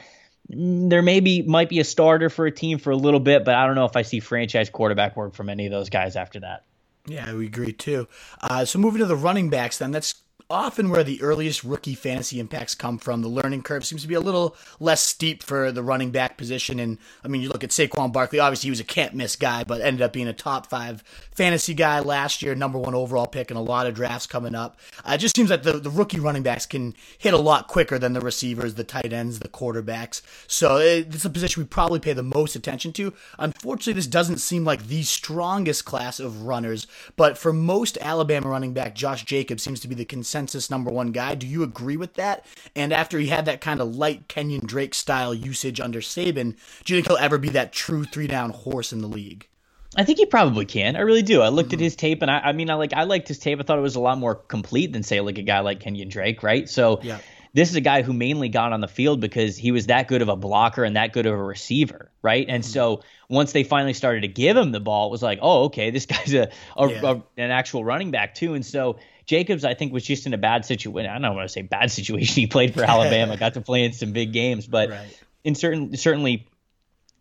mm, 0.53 0.91
there 0.91 1.03
maybe 1.03 1.43
might 1.43 1.69
be 1.69 1.81
a 1.81 1.85
starter 1.85 2.31
for 2.31 2.47
a 2.47 2.53
team 2.53 2.79
for 2.79 2.91
a 2.91 2.97
little 2.97 3.21
bit, 3.21 3.45
but 3.45 3.55
I 3.55 3.67
don't 3.67 3.75
know 3.75 3.87
if 3.87 3.97
I 3.97 4.03
see 4.03 4.21
franchise 4.21 4.71
quarterback 4.71 5.17
work 5.17 5.35
from 5.35 5.49
any 5.49 5.67
of 5.67 5.73
those 5.73 5.89
guys 5.91 6.17
after 6.17 6.41
that. 6.41 6.65
Yeah, 7.07 7.33
we 7.35 7.47
agree 7.47 7.73
too. 7.73 8.09
Uh, 8.43 8.65
so 8.65 8.79
moving 8.79 8.99
to 8.99 9.07
the 9.07 9.17
running 9.17 9.49
backs, 9.49 9.79
then 9.79 9.93
that's 9.93 10.15
often 10.49 10.91
where 10.91 11.03
the 11.03 11.21
earliest 11.23 11.65
rookie 11.65 11.95
fantasy 11.95 12.39
impacts 12.39 12.75
come 12.75 12.99
from. 12.99 13.23
The 13.23 13.29
learning 13.29 13.63
curve 13.63 13.85
seems 13.85 14.03
to 14.03 14.09
be 14.09 14.15
a 14.15 14.21
little 14.21 14.57
less 14.79 15.03
steep 15.03 15.43
for 15.43 15.73
the 15.73 15.83
running 15.83 16.13
back 16.13 16.37
position. 16.37 16.79
And 16.79 16.99
I 17.25 17.29
mean, 17.29 17.43
you 17.43 17.49
look 17.49 17.65
at 17.65 17.71
Saquon 17.71 18.13
Barkley, 18.13 18.39
obviously 18.39 18.69
he 18.69 18.71
was 18.71 18.81
a 18.81 18.85
can't 18.85 19.15
miss 19.15 19.35
guy, 19.35 19.65
but 19.65 19.81
ended 19.81 20.03
up 20.03 20.13
being 20.13 20.29
a 20.29 20.33
top 20.33 20.67
five 20.67 21.03
fantasy 21.35 21.75
guy 21.75 21.99
last 21.99 22.43
year, 22.43 22.55
number 22.55 22.79
one 22.79 22.95
overall 22.95 23.27
pick 23.27 23.51
in 23.51 23.57
a 23.57 23.63
lot 23.63 23.87
of 23.87 23.95
drafts 23.95 24.27
coming 24.27 24.55
up. 24.55 24.79
Uh, 25.05 25.13
it 25.15 25.19
just 25.19 25.35
seems 25.35 25.51
like 25.51 25.65
the, 25.65 25.75
the 25.75 25.91
rookie 25.91 26.21
running 26.21 26.45
backs 26.45 26.67
can 26.67 26.95
hit 27.19 27.35
a 27.35 27.39
lot 27.39 27.67
quicker 27.67 27.99
than 27.99 28.13
the 28.13 28.21
receivers, 28.21 28.75
the 28.75 28.85
tight 28.85 29.13
ends, 29.13 29.41
the 29.41 29.49
quarterbacks. 29.49 30.23
So 30.47 30.77
it, 30.77 31.13
it's 31.13 31.25
a 31.25 31.31
position 31.31 31.63
we 31.63 31.67
probably 31.67 31.99
pay 31.99 32.13
the 32.13 32.23
most 32.23 32.55
attention 32.55 32.93
to. 32.95 33.13
Unfortunately, 33.39 33.95
this 33.95 34.07
doesn't 34.07 34.39
seem 34.39 34.65
like 34.65 34.87
the 34.87 35.03
strongest 35.03 35.85
class 35.85 36.21
of 36.21 36.43
runners, 36.43 36.87
but 37.17 37.37
for 37.37 37.53
most 37.53 37.99
Alabama 38.01 38.49
running 38.49 38.73
back, 38.73 38.95
Josh 38.95 39.25
Jacobs 39.25 39.63
seems 39.65 39.81
to 39.81 39.89
be 39.89 39.97
the 39.97 40.05
consensus 40.05 40.36
consensus 40.37 40.71
number 40.71 40.91
one 40.91 41.13
guy. 41.13 41.35
Do 41.35 41.47
you 41.47 41.63
agree 41.63 41.97
with 41.97 42.15
that? 42.15 42.45
And 42.75 42.93
after 42.93 43.19
he 43.19 43.29
had 43.29 43.47
that 43.47 43.63
kind 43.63 43.81
of 43.81 43.97
light 43.97 44.29
Kenyon 44.29 44.67
Drake 44.67 44.95
style 44.95 45.33
usage 45.33 45.81
under 45.81 46.01
Saban, 46.01 46.57
do 46.85 46.95
you 46.95 46.99
think 46.99 47.07
he'll 47.07 47.17
ever 47.17 47.39
be 47.39 47.49
that 47.51 47.73
true 47.73 48.05
three 48.05 48.27
down 48.27 48.51
horse 48.51 48.93
in 48.93 49.01
the 49.01 49.09
league? 49.09 49.49
I 49.97 50.05
think 50.05 50.19
he 50.19 50.27
probably 50.27 50.67
can. 50.67 50.95
I 50.95 51.01
really 51.01 51.23
do. 51.23 51.41
I 51.41 51.49
looked 51.49 51.71
mm-hmm. 51.71 51.77
at 51.77 51.81
his 51.81 51.97
tape, 51.97 52.21
and 52.21 52.31
I, 52.31 52.41
I 52.41 52.53
mean, 52.53 52.69
I 52.69 52.75
like 52.75 52.93
I 52.93 53.05
liked 53.05 53.29
his 53.29 53.39
tape. 53.39 53.59
I 53.61 53.63
thought 53.63 53.79
it 53.79 53.83
was 53.83 53.97
a 53.97 54.01
lot 54.01 54.19
more 54.19 54.35
complete 54.35 54.93
than 54.93 55.03
say 55.03 55.21
like 55.21 55.39
a 55.39 55.43
guy 55.43 55.61
like 55.61 55.81
Kenyon 55.81 56.11
Drake, 56.11 56.43
right? 56.43 56.69
So 56.69 57.01
yeah. 57.03 57.19
this 57.55 57.71
is 57.71 57.77
a 57.77 57.81
guy 57.81 58.03
who 58.03 58.13
mainly 58.13 58.51
got 58.51 58.75
on 58.75 58.83
the 58.83 58.89
field 58.89 59.23
because 59.23 59.57
he 59.57 59.71
was 59.71 59.87
that 59.87 60.07
good 60.07 60.21
of 60.21 60.29
a 60.29 60.37
blocker 60.37 60.85
and 60.85 60.97
that 60.97 61.15
good 61.15 61.25
of 61.25 61.33
a 61.33 61.43
receiver, 61.43 62.11
right? 62.21 62.45
And 62.47 62.63
mm-hmm. 62.63 62.73
so 62.73 63.03
once 63.31 63.53
they 63.53 63.65
finally 63.65 63.95
started 63.95 64.21
to 64.21 64.29
give 64.29 64.55
him 64.55 64.71
the 64.71 64.81
ball, 64.81 65.09
it 65.09 65.13
was 65.13 65.23
like, 65.23 65.39
oh, 65.41 65.65
okay, 65.65 65.91
this 65.91 66.05
guy's 66.05 66.35
a, 66.35 66.51
a, 66.77 66.91
yeah. 66.91 67.01
a 67.03 67.13
an 67.39 67.51
actual 67.51 67.83
running 67.83 68.11
back 68.11 68.35
too. 68.35 68.53
And 68.53 68.67
so 68.67 68.99
Jacobs, 69.27 69.65
I 69.65 69.75
think, 69.75 69.93
was 69.93 70.05
just 70.05 70.27
in 70.27 70.35
a 70.35 70.39
bad 70.39 70.65
situation. 70.65 71.11
I 71.11 71.19
don't 71.19 71.35
want 71.35 71.49
to 71.49 71.53
say 71.53 71.63
bad 71.63 71.91
situation. 71.91 72.35
He 72.35 72.47
played 72.47 72.75
for 72.75 72.83
Alabama, 72.83 73.37
got 73.37 73.55
to 73.55 73.61
play 73.61 73.85
in 73.85 73.93
some 73.93 74.13
big 74.13 74.33
games, 74.33 74.67
but 74.67 74.91
right. 74.91 75.23
in 75.45 75.55
certain 75.55 75.97
certainly 75.97 76.47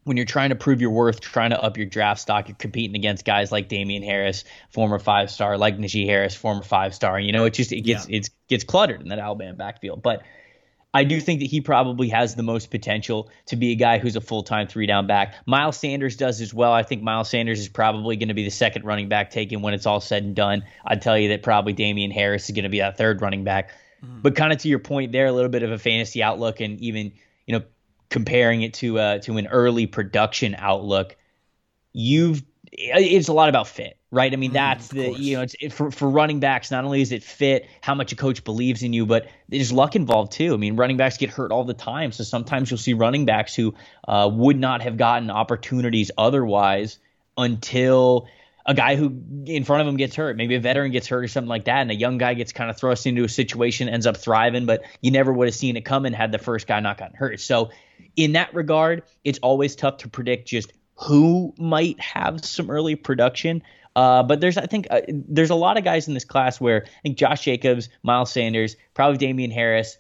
when 0.06 0.18
you're 0.18 0.26
trying 0.26 0.50
to 0.50 0.56
prove 0.56 0.82
your 0.82 0.92
worth, 0.92 1.20
trying 1.20 1.50
to 1.50 1.62
up 1.62 1.78
your 1.78 1.88
draft 1.88 2.22
stock, 2.22 2.48
you're 2.48 2.56
competing 2.56 2.96
against 2.96 3.26
guys 3.26 3.52
like 3.52 3.68
Damien 3.68 4.04
Harris, 4.04 4.44
former 4.70 5.00
five 5.00 5.32
star, 5.32 5.58
like 5.58 5.80
Najee 5.80 6.06
Harris, 6.06 6.36
former 6.36 6.62
five 6.62 6.94
star. 6.94 7.20
You 7.20 7.32
know, 7.32 7.46
it 7.46 7.54
just 7.54 7.72
it 7.72 7.82
gets 7.82 8.08
yeah. 8.08 8.18
it 8.18 8.30
gets 8.48 8.64
cluttered 8.64 9.02
in 9.02 9.10
that 9.10 9.20
Alabama 9.20 9.56
backfield. 9.56 10.04
But 10.04 10.22
I 10.96 11.04
do 11.04 11.20
think 11.20 11.42
that 11.42 11.48
he 11.48 11.60
probably 11.60 12.08
has 12.08 12.36
the 12.36 12.44
most 12.44 12.72
potential 12.72 13.30
to 13.48 13.58
be 13.58 13.74
a 13.74 13.76
guy 13.76 13.98
who's 13.98 14.16
a 14.16 14.22
full 14.22 14.44
time 14.44 14.66
three 14.68 14.88
down 14.88 15.08
back. 15.08 15.36
Miles 15.46 15.76
Sanders 15.76 16.16
does 16.16 16.40
as 16.40 16.54
well. 16.54 16.72
I 16.72 16.84
think 16.84 17.04
Miles 17.04 17.30
Sanders 17.30 17.60
is 17.60 17.68
probably 17.68 18.16
going 18.16 18.30
to 18.30 18.34
be 18.34 18.46
the 18.46 18.50
second 18.50 18.86
running 18.86 19.10
back 19.10 19.30
taken 19.30 19.62
when 19.62 19.74
it's 19.74 19.86
all 19.86 20.00
said 20.00 20.24
and 20.24 20.34
done. 20.34 20.64
I'd 20.86 21.02
tell 21.02 21.18
you 21.18 21.30
that 21.30 21.44
probably 21.44 21.74
Damien 21.74 22.12
Harris 22.12 22.46
is 22.46 22.56
going 22.56 22.64
to 22.64 22.70
be 22.70 22.80
that 22.80 22.98
third 22.98 23.22
running 23.22 23.44
back. 23.44 23.72
Mm-hmm. 24.02 24.22
But 24.22 24.38
kind 24.38 24.54
of 24.54 24.60
to 24.60 24.70
your 24.70 24.80
point 24.80 25.12
there, 25.12 25.26
a 25.26 25.34
little 25.34 25.50
bit 25.50 25.64
of 25.64 25.72
a 25.72 25.78
fantasy 25.78 26.24
outlook 26.24 26.62
and 26.62 26.80
even, 26.80 27.12
you 27.46 27.60
know, 27.60 27.66
comparing 28.10 28.62
it 28.62 28.76
to 28.76 28.98
uh, 28.98 29.20
to 29.20 29.38
an 29.38 29.48
early 29.48 29.88
production 29.88 30.56
outlook, 30.58 31.18
you've 31.92 32.42
it's 32.78 33.28
a 33.28 33.34
lot 33.34 33.50
about 33.50 33.68
fit 33.68 33.98
right? 34.16 34.32
I 34.32 34.38
mean, 34.38 34.52
mm, 34.52 34.54
that's 34.54 34.88
the 34.88 35.12
you 35.12 35.36
know, 35.36 35.42
it's 35.44 35.56
it, 35.60 35.74
for 35.74 35.92
for 35.92 36.10
running 36.10 36.40
backs. 36.40 36.72
Not 36.72 36.86
only 36.86 37.02
is 37.02 37.12
it 37.12 37.22
fit, 37.22 37.68
how 37.82 37.94
much 37.94 38.14
a 38.14 38.16
coach 38.16 38.44
believes 38.44 38.82
in 38.82 38.94
you, 38.94 39.06
but 39.06 39.28
there's 39.50 39.72
luck 39.72 39.96
involved 39.96 40.32
too. 40.32 40.54
I 40.54 40.58
mean, 40.58 40.78
running 40.78 40.98
backs 40.98 41.18
get 41.18 41.30
hurt 41.30 41.52
all 41.52 41.66
the 41.66 41.74
time, 41.74 42.12
so 42.14 42.24
sometimes 42.24 42.72
you'll 42.72 42.78
see 42.78 42.94
running 42.94 43.26
backs 43.26 43.54
who 43.54 43.76
uh, 44.08 44.30
would 44.32 44.58
not 44.58 44.82
have 44.82 44.98
gotten 44.98 45.30
opportunities 45.30 46.12
otherwise 46.18 46.98
until 47.38 48.28
a 48.66 48.74
guy 48.74 48.96
who 48.96 49.22
in 49.46 49.66
front 49.66 49.82
of 49.82 49.88
him 49.88 49.98
gets 49.98 50.16
hurt, 50.16 50.38
maybe 50.38 50.56
a 50.56 50.60
veteran 50.60 50.92
gets 50.92 51.08
hurt 51.08 51.24
or 51.24 51.28
something 51.28 51.50
like 51.50 51.66
that, 51.66 51.82
and 51.82 51.92
a 51.92 51.96
young 51.96 52.18
guy 52.18 52.34
gets 52.34 52.54
kind 52.54 52.70
of 52.70 52.78
thrust 52.78 53.06
into 53.06 53.26
a 53.26 53.30
situation, 53.30 53.90
ends 53.90 54.08
up 54.08 54.18
thriving, 54.18 54.66
but 54.66 54.84
you 55.02 55.12
never 55.12 55.32
would 55.32 55.48
have 55.48 55.56
seen 55.56 55.76
it 55.76 55.84
coming 55.84 56.14
had 56.14 56.32
the 56.32 56.40
first 56.40 56.66
guy 56.66 56.80
not 56.80 56.98
gotten 56.98 57.16
hurt. 57.16 57.42
So, 57.42 57.72
in 58.16 58.32
that 58.32 58.54
regard, 58.54 59.04
it's 59.26 59.40
always 59.40 59.76
tough 59.76 59.98
to 59.98 60.08
predict 60.08 60.48
just 60.48 60.72
who 60.96 61.54
might 61.58 62.00
have 62.00 62.44
some 62.46 62.70
early 62.70 62.96
production. 62.96 63.62
Uh, 63.96 64.24
but 64.24 64.42
there's, 64.42 64.58
I 64.58 64.66
think, 64.66 64.88
uh, 64.90 65.02
there's 65.08 65.50
a 65.50 65.56
lot 65.56 65.78
of 65.78 65.84
guys 65.84 66.08
in 66.08 66.14
this 66.14 66.26
class 66.26 66.60
where 66.60 66.84
I 66.86 67.02
think 67.02 67.18
Josh 67.18 67.44
Jacobs, 67.44 67.90
Miles 68.04 68.32
Sanders, 68.32 68.76
probably 68.94 69.18
Damien 69.18 69.52
Harris, 69.52 69.98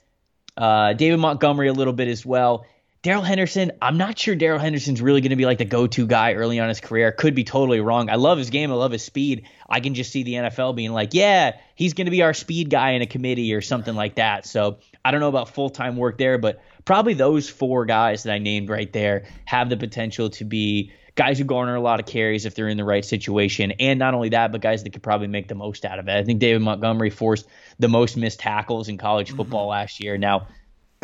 uh, 0.57 0.93
David 0.93 1.19
Montgomery 1.19 1.67
a 1.67 1.73
little 1.73 1.93
bit 1.93 2.07
as 2.07 2.25
well. 2.25 2.65
Darrell 3.05 3.21
Henderson, 3.21 3.71
I'm 3.83 3.99
not 3.99 4.17
sure 4.17 4.33
Darrell 4.33 4.57
Henderson's 4.57 4.99
really 4.99 5.21
going 5.21 5.29
to 5.29 5.35
be 5.35 5.45
like 5.45 5.59
the 5.59 5.65
go-to 5.65 6.07
guy 6.07 6.33
early 6.33 6.59
on 6.59 6.69
his 6.69 6.79
career. 6.79 7.11
Could 7.11 7.35
be 7.35 7.43
totally 7.43 7.79
wrong. 7.79 8.09
I 8.09 8.15
love 8.15 8.39
his 8.39 8.49
game. 8.49 8.71
I 8.71 8.73
love 8.73 8.91
his 8.91 9.03
speed. 9.03 9.47
I 9.69 9.79
can 9.79 9.93
just 9.93 10.11
see 10.11 10.23
the 10.23 10.33
NFL 10.33 10.75
being 10.75 10.91
like, 10.91 11.13
yeah, 11.13 11.59
he's 11.75 11.93
going 11.93 12.05
to 12.05 12.11
be 12.11 12.23
our 12.23 12.33
speed 12.33 12.71
guy 12.71 12.93
in 12.93 13.03
a 13.03 13.05
committee 13.05 13.53
or 13.53 13.61
something 13.61 13.93
like 13.93 14.15
that. 14.15 14.47
So 14.47 14.79
I 15.05 15.11
don't 15.11 15.19
know 15.19 15.29
about 15.29 15.49
full-time 15.49 15.97
work 15.97 16.17
there, 16.17 16.39
but 16.39 16.63
probably 16.83 17.13
those 17.13 17.47
four 17.47 17.85
guys 17.85 18.23
that 18.23 18.33
I 18.33 18.39
named 18.39 18.69
right 18.69 18.91
there 18.91 19.25
have 19.45 19.69
the 19.69 19.77
potential 19.77 20.31
to 20.31 20.43
be 20.43 20.91
guys 21.13 21.37
who 21.37 21.43
garner 21.43 21.75
a 21.75 21.81
lot 21.81 21.99
of 21.99 22.07
carries 22.07 22.47
if 22.47 22.55
they're 22.55 22.69
in 22.69 22.77
the 22.77 22.83
right 22.83 23.05
situation. 23.05 23.73
And 23.79 23.99
not 23.99 24.15
only 24.15 24.29
that, 24.29 24.51
but 24.51 24.61
guys 24.61 24.81
that 24.81 24.93
could 24.93 25.03
probably 25.03 25.27
make 25.27 25.47
the 25.47 25.53
most 25.53 25.85
out 25.85 25.99
of 25.99 26.07
it. 26.07 26.17
I 26.17 26.23
think 26.23 26.39
David 26.39 26.63
Montgomery 26.63 27.11
forced 27.11 27.45
the 27.77 27.87
most 27.87 28.17
missed 28.17 28.39
tackles 28.39 28.89
in 28.89 28.97
college 28.97 29.29
football 29.29 29.65
mm-hmm. 29.65 29.79
last 29.81 30.03
year. 30.03 30.17
Now, 30.17 30.47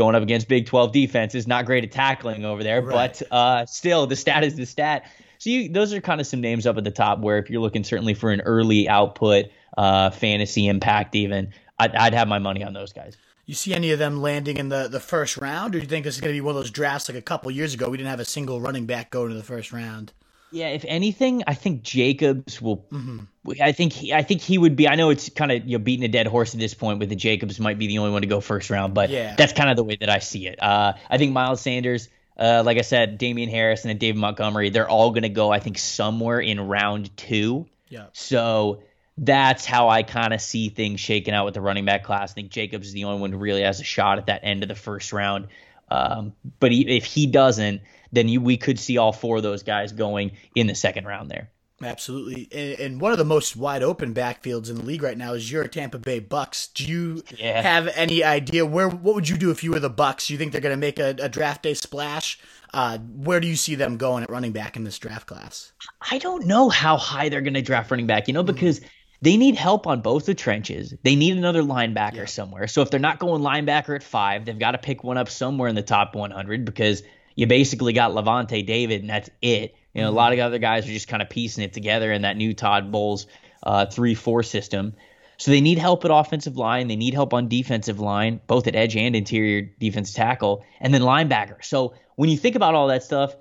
going 0.01 0.15
up 0.15 0.24
against 0.24 0.48
Big 0.48 0.65
12 0.65 0.91
defenses. 0.91 1.46
not 1.46 1.67
great 1.67 1.84
at 1.84 1.91
tackling 1.91 2.43
over 2.43 2.63
there, 2.63 2.81
right. 2.81 3.15
but 3.20 3.31
uh, 3.31 3.65
still, 3.67 4.08
the 4.08 4.15
stat 4.15 4.43
is 4.43 4.55
the 4.55 4.65
stat. 4.65 5.05
So 5.38 5.51
you, 5.51 5.70
those 5.70 5.93
are 5.93 6.01
kind 6.01 6.20
of 6.20 6.25
some 6.25 6.41
names 6.41 6.65
up 6.65 6.75
at 6.77 6.84
the 6.84 6.91
top 6.91 7.20
where 7.20 7.38
if 7.38 7.51
you're 7.51 7.62
looking 7.62 7.84
certainly 7.84 8.15
for 8.15 8.31
an 8.31 8.41
early 8.41 8.89
output, 8.89 9.46
uh, 9.77 10.10
fantasy 10.10 10.67
impact, 10.67 11.15
even 11.15 11.53
I'd, 11.77 11.96
I'd 11.96 12.13
have 12.15 12.27
my 12.27 12.39
money 12.39 12.63
on 12.63 12.74
those 12.74 12.93
guys. 12.93 13.15
You 13.46 13.53
see 13.53 13.75
any 13.75 13.91
of 13.91 14.00
them 14.00 14.24
landing 14.24 14.58
in 14.58 14.70
the, 14.70 14.88
the 14.88 15.00
first 15.00 15.38
round, 15.38 15.75
or 15.75 15.79
do 15.79 15.84
you 15.84 15.89
think 15.89 16.05
this 16.05 16.15
is 16.15 16.22
going 16.22 16.34
to 16.34 16.38
be 16.38 16.41
one 16.41 16.55
of 16.55 16.62
those 16.62 16.72
drafts 16.72 17.08
like 17.10 17.17
a 17.17 17.22
couple 17.22 17.51
years 17.51 17.75
ago? 17.75 17.89
We 17.89 17.98
didn't 17.98 18.10
have 18.10 18.20
a 18.20 18.25
single 18.25 18.60
running 18.60 18.88
back 18.88 19.12
go 19.12 19.27
to 19.27 19.34
the 19.34 19.43
first 19.43 19.72
round. 19.72 20.13
Yeah, 20.51 20.67
if 20.70 20.84
anything, 20.88 21.43
I 21.48 21.53
think 21.53 21.81
Jacobs 21.81 22.62
will. 22.62 22.86
Mm-hmm. 22.91 23.51
I 23.62 23.72
think 23.72 23.93
he, 23.93 24.13
I 24.13 24.22
think 24.22 24.41
he 24.41 24.58
would 24.58 24.75
be. 24.75 24.88
I 24.88 24.96
know 24.96 25.10
it's 25.10 25.29
kind 25.29 25.51
of 25.51 25.65
you 25.65 25.77
know 25.77 25.84
beating 25.84 26.03
a 26.03 26.10
dead 26.10 26.27
horse 26.27 26.53
at 26.53 26.60
this 26.60 26.74
point, 26.74 27.00
with 27.00 27.10
the 27.10 27.15
Jacobs 27.15 27.60
might 27.60 27.79
be 27.79 27.88
the 27.88 28.00
only 28.00 28.12
one 28.12 28.22
to 28.22 28.27
go 28.27 28.41
first 28.41 28.70
round, 28.70 28.93
but 28.93 29.10
yeah. 29.10 29.36
that's 29.36 29.53
kind 29.53 29.70
of 29.70 29.77
the 29.77 29.84
way 29.84 29.98
that 30.00 30.10
I 30.10 30.20
see 30.20 30.48
it. 30.48 30.62
Uh, 30.62 30.93
I 31.10 31.17
think 31.17 31.31
Miles 31.31 31.62
Sanders, 31.62 32.10
uh, 32.38 32.63
like 32.65 32.77
I 32.77 32.81
said, 32.81 33.17
Damien 33.17 33.50
Harris 33.50 33.86
and 33.86 33.98
David 34.00 34.20
Montgomery, 34.20 34.70
they're 34.70 34.89
all 34.89 35.12
going 35.12 35.24
to 35.24 35.29
go. 35.29 35.51
I 35.51 35.60
think 35.60 35.77
somewhere 35.77 36.39
in 36.39 36.60
round 36.60 37.15
two. 37.15 37.67
Yeah. 37.89 38.08
So 38.13 38.84
that's 39.17 39.65
how 39.65 39.89
I 39.89 40.03
kind 40.03 40.34
of 40.34 40.41
see 40.41 40.70
things 40.70 41.00
shaking 41.00 41.34
out 41.34 41.46
with 41.46 41.53
the 41.53 41.62
running 41.62 41.86
back 41.86 42.03
class. 42.03 42.31
I 42.31 42.34
think 42.34 42.51
Jacobs 42.51 42.88
is 42.88 42.93
the 42.93 43.05
only 43.05 43.22
one 43.22 43.31
who 43.31 43.38
really 43.38 43.62
has 43.62 43.79
a 43.79 43.84
shot 43.84 44.17
at 44.17 44.25
that 44.27 44.41
end 44.43 44.63
of 44.63 44.70
the 44.70 44.75
first 44.75 45.13
round. 45.13 45.48
Um, 45.89 46.34
but 46.60 46.72
he, 46.72 46.98
if 46.98 47.03
he 47.05 47.27
doesn't, 47.27 47.81
then 48.12 48.27
you, 48.27 48.41
we 48.41 48.58
could 48.58 48.80
see 48.80 48.98
all 48.98 49.12
four 49.12 49.38
of 49.38 49.44
those 49.44 49.63
guys 49.63 49.91
going 49.91 50.32
in 50.56 50.68
the 50.68 50.75
second 50.75 51.06
round 51.06 51.30
there. 51.32 51.50
Absolutely, 51.84 52.77
and, 52.80 53.01
one 53.01 53.12
of 53.12 53.18
the 53.18 53.25
most 53.25 53.56
wide 53.56 53.82
open 53.82 54.13
backfields 54.13 54.70
in 54.70 54.75
the 54.75 54.84
league 54.84 55.01
right 55.01 55.18
now 55.18 55.34
is 55.34 55.51
your 55.51 55.68
Tampa 55.68 55.98
Bay 55.98 56.20
Bucks. 56.20 56.68
Do 56.68 56.86
you 56.86 57.24
yeah. 57.38 57.62
have 57.62 57.88
any 57.96 58.24
idea 58.24 58.65
where? 58.65 58.88
What 58.88 59.15
would 59.15 59.30
you 59.30 59.38
do 59.38 59.50
if 59.51 59.63
you 59.63 59.72
were 59.72 59.80
the 59.80 59.89
Bucks? 59.89 60.30
You 60.30 60.38
think 60.38 60.51
they're 60.51 60.62
going 60.62 60.74
to 60.74 60.80
make 60.80 61.00
a, 61.00 61.15
a, 61.20 61.30
draft 61.30 61.63
day 61.63 61.74
splash? 61.74 62.39
Uh, 62.74 63.00
where 63.00 63.39
do 63.39 63.48
you 63.48 63.56
see 63.56 63.75
them 63.75 63.98
going 63.98 64.24
at 64.24 64.30
running 64.30 64.51
back 64.51 64.77
in 64.77 64.84
this 64.84 65.00
draft 65.00 65.25
class? 65.27 65.72
I 66.10 66.20
don't 66.20 66.46
know 66.46 66.70
how 66.70 66.98
high 66.98 67.30
they're 67.30 67.41
going 67.41 67.56
to 67.56 67.62
draft 67.62 67.89
running 67.89 68.08
back. 68.08 68.27
You 68.27 68.36
know, 68.36 68.44
because 68.44 68.80
mm-hmm. 68.80 68.89
they 69.24 69.38
need 69.38 69.56
help 69.56 69.88
on 69.88 70.01
both 70.01 70.27
the 70.27 70.36
trenches. 70.36 70.94
They 71.03 71.15
need 71.15 71.36
another 71.36 71.63
linebacker 71.63 72.15
yeah. 72.15 72.25
somewhere. 72.25 72.68
So 72.68 72.84
if 72.84 72.91
they're 72.91 73.00
not 73.00 73.18
going 73.18 73.41
linebacker 73.41 73.96
at 73.96 74.03
five, 74.03 74.46
they've 74.46 74.60
got 74.60 74.72
to 74.72 74.77
pick 74.77 75.03
one 75.03 75.18
up 75.18 75.30
somewhere 75.30 75.68
in 75.68 75.75
the 75.75 75.82
top 75.82 76.13
100 76.15 76.63
because 76.63 77.01
you 77.41 77.48
basically 77.48 77.91
got 77.91 78.12
Lavonte 78.12 78.63
David, 78.67 79.01
and 79.01 79.10
that's 79.10 79.31
it. 79.41 79.75
You 79.95 80.03
know, 80.03 80.10
mm-hmm. 80.10 80.15
a 80.15 80.15
lot 80.15 80.31
of 80.31 80.38
other 80.38 80.60
guys 80.60 80.86
are 80.86 80.93
just 80.93 81.07
kind 81.07 81.24
of 81.24 81.29
piecing 81.31 81.63
it 81.63 81.74
together 81.74 82.13
in 82.13 82.21
that 82.21 82.38
new 82.38 82.53
Todd 82.53 82.91
Bowles 82.91 83.25
uh, 83.63 83.88
three-four 83.88 84.43
system. 84.43 84.93
So 85.38 85.50
they 85.50 85.60
need 85.60 85.79
help 85.79 86.05
at 86.05 86.12
offensive 86.12 86.55
line. 86.55 86.88
They 86.88 86.95
need 86.95 87.15
help 87.15 87.33
on 87.33 87.48
defensive 87.48 88.00
line, 88.00 88.41
both 88.45 88.67
at 88.67 88.75
edge 88.75 88.95
and 88.95 89.15
interior 89.15 89.63
defense 89.79 90.13
tackle, 90.13 90.63
and 90.79 90.93
then 90.93 91.01
linebacker. 91.01 91.65
So 91.65 91.95
when 92.15 92.29
you 92.29 92.38
think 92.38 92.55
about 92.55 92.75
all 92.75 92.89
that 92.89 93.01
stuff, 93.01 93.33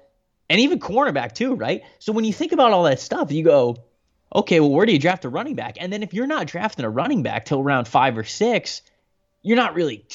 and 0.48 0.60
even 0.60 0.78
cornerback 0.78 1.34
too, 1.34 1.54
right? 1.54 1.82
So 1.98 2.14
when 2.14 2.24
you 2.24 2.32
think 2.32 2.52
about 2.52 2.72
all 2.72 2.84
that 2.84 3.00
stuff, 3.00 3.30
you 3.30 3.44
go, 3.44 3.76
okay, 4.34 4.60
well, 4.60 4.70
where 4.70 4.86
do 4.86 4.92
you 4.94 4.98
draft 4.98 5.26
a 5.26 5.28
running 5.28 5.56
back? 5.56 5.76
And 5.78 5.92
then 5.92 6.02
if 6.02 6.14
you're 6.14 6.26
not 6.26 6.46
drafting 6.46 6.86
a 6.86 6.90
running 6.90 7.22
back 7.22 7.44
till 7.44 7.60
around 7.60 7.86
five 7.86 8.16
or 8.16 8.24
six, 8.24 8.80
you're 9.42 9.56
not 9.56 9.74
really 9.74 10.06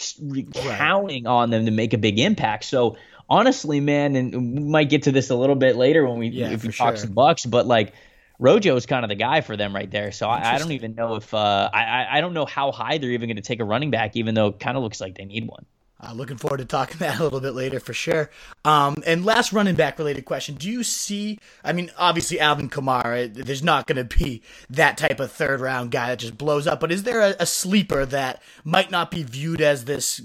counting 0.54 1.28
on 1.28 1.52
them 1.52 1.66
to 1.66 1.72
make 1.72 1.94
a 1.94 2.00
big 2.00 2.18
impact. 2.20 2.64
So 2.64 2.98
honestly, 3.30 3.80
man, 3.80 4.16
and 4.16 4.34
we 4.34 4.64
might 4.64 4.90
get 4.90 5.04
to 5.04 5.12
this 5.12 5.30
a 5.30 5.36
little 5.36 5.56
bit 5.56 5.76
later 5.76 6.08
when 6.08 6.18
we 6.18 6.28
yeah, 6.28 6.52
if 6.52 6.64
we 6.64 6.72
talk 6.72 6.96
sure. 6.96 6.98
some 6.98 7.14
Bucks, 7.14 7.46
but 7.46 7.66
like 7.66 7.94
Rojo 8.40 8.76
is 8.76 8.86
kind 8.86 9.04
of 9.04 9.10
the 9.10 9.16
guy 9.16 9.42
for 9.42 9.56
them 9.56 9.74
right 9.74 9.90
there. 9.90 10.12
So 10.12 10.28
I, 10.28 10.56
I 10.56 10.58
don't 10.58 10.72
even 10.72 10.96
know 10.96 11.16
if 11.16 11.34
uh, 11.34 11.70
I 11.74 12.18
I 12.18 12.22
don't 12.22 12.34
know 12.34 12.46
how 12.46 12.72
high 12.72 12.98
they're 12.98 13.12
even 13.12 13.30
going 13.30 13.38
to 13.38 13.42
take 13.42 13.60
a 13.60 13.66
running 13.66 13.92
back, 13.92 14.16
even 14.16 14.36
though 14.36 14.48
it 14.48 14.60
kind 14.60 14.78
of 14.78 14.84
looks 14.84 15.00
like 15.00 15.16
they 15.16 15.26
need 15.26 15.48
one. 15.48 15.66
Uh, 16.00 16.12
looking 16.14 16.38
forward 16.38 16.58
to 16.58 16.66
talking 16.66 16.98
that 17.00 17.20
a 17.20 17.24
little 17.24 17.40
bit 17.40 17.54
later 17.54 17.80
for 17.80 17.94
sure. 17.94 18.30
Um, 18.64 19.02
and 19.06 19.26
last 19.26 19.54
running 19.54 19.76
back 19.76 19.98
related 19.98 20.26
question: 20.26 20.56
Do 20.56 20.70
you 20.70 20.84
see? 20.84 21.40
I 21.64 21.74
mean, 21.74 21.92
obviously 21.98 22.40
Alvin 22.40 22.70
Kamara. 22.70 23.34
There's 23.34 23.64
not 23.64 23.88
going 23.88 24.06
to 24.06 24.18
be 24.18 24.42
that 24.70 24.98
type 24.98 25.20
of 25.20 25.32
third 25.32 25.62
round 25.62 25.92
guy 25.92 26.10
that 26.10 26.20
just 26.20 26.38
blows 26.38 26.68
up. 26.68 26.80
But 26.80 26.92
is 26.92 27.04
there 27.04 27.22
a, 27.22 27.36
a 27.40 27.46
sleeper 27.46 28.06
that 28.06 28.42
might 28.64 28.92
not 28.92 29.12
be 29.12 29.24
viewed 29.24 29.62
as 29.62 29.86
this 29.86 30.22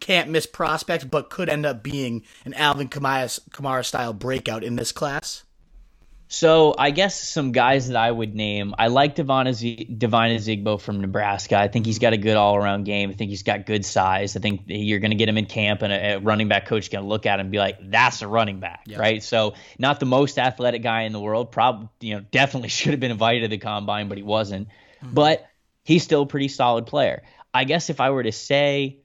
can't 0.00 0.30
miss 0.30 0.46
prospect, 0.46 1.10
but 1.10 1.30
could 1.30 1.48
end 1.48 1.66
up 1.66 1.82
being 1.82 2.22
an 2.44 2.54
Alvin 2.54 2.88
Kamara, 2.88 3.40
Kamara 3.50 3.84
style 3.84 4.12
breakout 4.12 4.62
in 4.62 4.76
this 4.76 4.92
class? 4.92 5.44
So 6.32 6.74
I 6.78 6.92
guess 6.92 7.22
some 7.22 7.52
guys 7.52 7.88
that 7.88 7.96
I 7.96 8.10
would 8.10 8.34
name. 8.34 8.74
I 8.78 8.86
like 8.86 9.16
Devine, 9.16 9.44
Devine 9.44 10.34
Ozigbo 10.34 10.80
from 10.80 11.02
Nebraska. 11.02 11.58
I 11.58 11.68
think 11.68 11.84
he's 11.84 11.98
got 11.98 12.14
a 12.14 12.16
good 12.16 12.38
all 12.38 12.56
around 12.56 12.84
game. 12.84 13.10
I 13.10 13.12
think 13.12 13.28
he's 13.28 13.42
got 13.42 13.66
good 13.66 13.84
size. 13.84 14.34
I 14.34 14.40
think 14.40 14.62
you're 14.66 14.98
going 14.98 15.10
to 15.10 15.16
get 15.18 15.28
him 15.28 15.36
in 15.36 15.44
camp, 15.44 15.82
and 15.82 15.92
a, 15.92 16.14
a 16.14 16.18
running 16.20 16.48
back 16.48 16.64
coach 16.64 16.90
going 16.90 17.04
to 17.04 17.08
look 17.08 17.26
at 17.26 17.34
him 17.34 17.40
and 17.46 17.50
be 17.50 17.58
like, 17.58 17.76
"That's 17.82 18.22
a 18.22 18.28
running 18.28 18.60
back, 18.60 18.86
right?" 18.96 19.22
So 19.22 19.52
not 19.78 20.00
the 20.00 20.06
most 20.06 20.38
athletic 20.38 20.82
guy 20.82 21.02
in 21.02 21.12
the 21.12 21.20
world. 21.20 21.52
Probably, 21.52 21.90
you 22.00 22.14
know, 22.14 22.24
definitely 22.30 22.68
should 22.70 22.92
have 22.92 23.00
been 23.00 23.10
invited 23.10 23.42
to 23.42 23.48
the 23.48 23.58
combine, 23.58 24.08
but 24.08 24.16
he 24.16 24.24
wasn't. 24.24 24.68
Mm-hmm. 24.68 25.12
But 25.12 25.46
he's 25.84 26.02
still 26.02 26.22
a 26.22 26.26
pretty 26.26 26.48
solid 26.48 26.86
player. 26.86 27.24
I 27.52 27.64
guess 27.64 27.90
if 27.90 28.00
I 28.00 28.08
were 28.08 28.22
to 28.22 28.32
say 28.32 29.01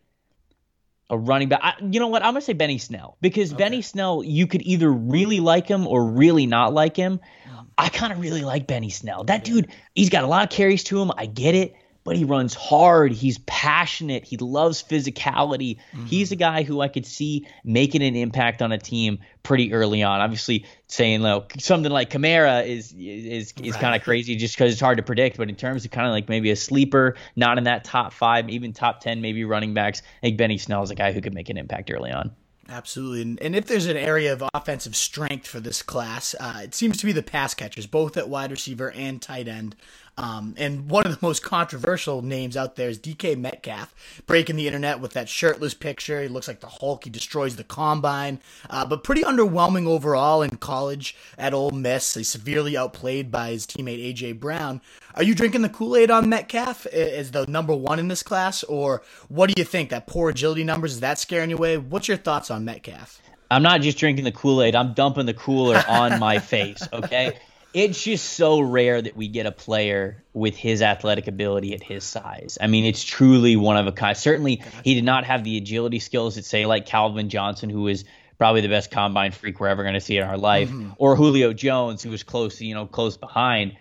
a 1.09 1.17
running 1.17 1.49
back. 1.49 1.59
I, 1.63 1.73
you 1.81 1.99
know 1.99 2.07
what? 2.07 2.23
I'm 2.23 2.33
gonna 2.33 2.41
say 2.41 2.53
Benny 2.53 2.77
Snell 2.77 3.17
because 3.21 3.53
okay. 3.53 3.63
Benny 3.63 3.81
Snell, 3.81 4.23
you 4.23 4.47
could 4.47 4.61
either 4.63 4.91
really 4.91 5.39
like 5.39 5.67
him 5.67 5.87
or 5.87 6.03
really 6.05 6.45
not 6.45 6.73
like 6.73 6.95
him. 6.95 7.19
Mm. 7.47 7.65
I 7.77 7.89
kind 7.89 8.11
of 8.11 8.19
really 8.19 8.43
like 8.43 8.67
Benny 8.67 8.89
Snell. 8.89 9.23
That 9.23 9.43
dude, 9.43 9.71
he's 9.95 10.09
got 10.09 10.23
a 10.23 10.27
lot 10.27 10.43
of 10.43 10.49
carries 10.49 10.83
to 10.85 11.01
him. 11.01 11.11
I 11.15 11.25
get 11.25 11.55
it, 11.55 11.75
but 12.07 12.15
he 12.15 12.23
runs 12.23 12.53
hard. 12.53 13.11
He's 13.11 13.37
passionate. 13.39 14.23
He 14.23 14.37
loves 14.37 14.81
physicality. 14.81 15.75
Mm-hmm. 15.91 16.05
He's 16.05 16.31
a 16.31 16.37
guy 16.37 16.63
who 16.63 16.79
I 16.79 16.87
could 16.87 17.05
see 17.05 17.45
making 17.65 18.01
an 18.01 18.15
impact 18.15 18.61
on 18.61 18.71
a 18.71 18.77
team 18.77 19.19
pretty 19.43 19.73
early 19.73 20.03
on. 20.03 20.21
Obviously, 20.21 20.65
saying 20.87 21.19
like 21.19 21.55
something 21.59 21.91
like 21.91 22.09
Kamara 22.09 22.65
is 22.65 22.93
is 22.97 23.53
is 23.61 23.73
right. 23.73 23.81
kind 23.81 23.93
of 23.93 24.03
crazy 24.03 24.37
just 24.37 24.55
because 24.55 24.71
it's 24.71 24.79
hard 24.79 24.99
to 24.99 25.03
predict. 25.03 25.35
But 25.35 25.49
in 25.49 25.57
terms 25.57 25.83
of 25.83 25.91
kind 25.91 26.07
of 26.07 26.13
like 26.13 26.29
maybe 26.29 26.49
a 26.49 26.55
sleeper, 26.55 27.15
not 27.35 27.57
in 27.57 27.65
that 27.65 27.83
top 27.83 28.13
five, 28.13 28.49
even 28.49 28.71
top 28.71 29.01
ten, 29.01 29.19
maybe 29.19 29.43
running 29.43 29.73
backs, 29.73 30.01
I 30.23 30.27
think 30.27 30.37
Benny 30.37 30.57
Snell 30.57 30.83
is 30.83 30.91
a 30.91 30.95
guy 30.95 31.11
who 31.11 31.19
could 31.19 31.33
make 31.33 31.49
an 31.49 31.57
impact 31.57 31.91
early 31.91 32.11
on. 32.11 32.31
Absolutely. 32.69 33.37
And 33.45 33.55
if 33.55 33.65
there's 33.65 33.85
an 33.85 33.97
area 33.97 34.31
of 34.33 34.43
offensive 34.53 34.95
strength 34.95 35.47
for 35.47 35.59
this 35.59 35.81
class, 35.81 36.35
uh, 36.39 36.61
it 36.63 36.75
seems 36.75 36.97
to 36.97 37.05
be 37.05 37.13
the 37.13 37.23
pass 37.23 37.53
catchers, 37.53 37.85
both 37.85 38.17
at 38.17 38.29
wide 38.29 38.51
receiver 38.51 38.91
and 38.91 39.21
tight 39.21 39.47
end. 39.47 39.75
Um, 40.17 40.55
and 40.57 40.89
one 40.89 41.05
of 41.05 41.11
the 41.11 41.25
most 41.25 41.43
controversial 41.43 42.23
names 42.23 42.57
out 42.57 42.75
there 42.75 42.89
is 42.89 42.97
DK 42.97 43.37
Metcalf, 43.37 43.93
breaking 44.25 44.55
the 44.55 44.65
internet 44.65 44.99
with 44.99 45.13
that 45.13 45.29
shirtless 45.29 45.75
picture. 45.75 46.21
He 46.21 46.27
looks 46.27 46.47
like 46.47 46.59
the 46.59 46.67
Hulk. 46.67 47.03
He 47.03 47.11
destroys 47.11 47.55
the 47.55 47.63
combine, 47.63 48.39
uh, 48.69 48.85
but 48.85 49.03
pretty 49.03 49.21
underwhelming 49.21 49.85
overall 49.85 50.41
in 50.41 50.57
college 50.57 51.15
at 51.37 51.53
Ole 51.53 51.69
Miss. 51.69 52.15
He's 52.15 52.29
severely 52.29 52.75
outplayed 52.75 53.31
by 53.31 53.51
his 53.51 53.67
teammate 53.67 54.15
AJ 54.15 54.39
Brown. 54.39 54.81
Are 55.13 55.23
you 55.23 55.35
drinking 55.35 55.61
the 55.61 55.69
Kool 55.69 55.95
Aid 55.95 56.09
on 56.09 56.29
Metcalf 56.29 56.87
as 56.87 57.31
the 57.31 57.45
number 57.45 57.75
one 57.75 57.99
in 57.99 58.07
this 58.07 58.23
class, 58.23 58.63
or 58.63 59.03
what 59.29 59.53
do 59.53 59.59
you 59.59 59.65
think? 59.65 59.91
That 59.91 60.07
poor 60.07 60.31
agility 60.31 60.63
numbers 60.63 60.93
is 60.93 60.99
that 61.01 61.19
scaring 61.19 61.51
you 61.51 61.57
away? 61.57 61.77
What's 61.77 62.07
your 62.07 62.17
thoughts 62.17 62.49
on 62.49 62.65
Metcalf? 62.65 63.21
I'm 63.49 63.63
not 63.63 63.81
just 63.81 63.97
drinking 63.97 64.25
the 64.25 64.31
Kool 64.31 64.61
Aid. 64.63 64.75
I'm 64.75 64.93
dumping 64.93 65.25
the 65.27 65.33
cooler 65.33 65.81
on 65.87 66.19
my 66.19 66.39
face. 66.39 66.87
Okay 66.91 67.37
it's 67.73 68.01
just 68.01 68.33
so 68.33 68.59
rare 68.59 69.01
that 69.01 69.15
we 69.15 69.27
get 69.27 69.45
a 69.45 69.51
player 69.51 70.23
with 70.33 70.55
his 70.55 70.81
athletic 70.81 71.27
ability 71.27 71.73
at 71.73 71.83
his 71.83 72.03
size. 72.03 72.57
I 72.59 72.67
mean, 72.67 72.85
it's 72.85 73.03
truly 73.03 73.55
one 73.55 73.77
of 73.77 73.87
a 73.87 73.91
kind. 73.91 74.17
Certainly, 74.17 74.63
he 74.83 74.93
did 74.93 75.03
not 75.03 75.25
have 75.25 75.43
the 75.43 75.57
agility 75.57 75.99
skills 75.99 76.35
that 76.35 76.45
say 76.45 76.65
like 76.65 76.85
Calvin 76.85 77.29
Johnson, 77.29 77.69
who 77.69 77.87
is 77.87 78.05
probably 78.37 78.61
the 78.61 78.69
best 78.69 78.91
combine 78.91 79.31
freak 79.31 79.59
we're 79.59 79.67
ever 79.67 79.83
going 79.83 79.95
to 79.95 80.01
see 80.01 80.17
in 80.17 80.23
our 80.23 80.37
life, 80.37 80.69
mm-hmm. 80.69 80.91
or 80.97 81.15
Julio 81.15 81.53
Jones, 81.53 82.03
who 82.03 82.09
was 82.09 82.23
close, 82.23 82.61
you 82.61 82.73
know, 82.73 82.85
close 82.85 83.17
behind. 83.17 83.77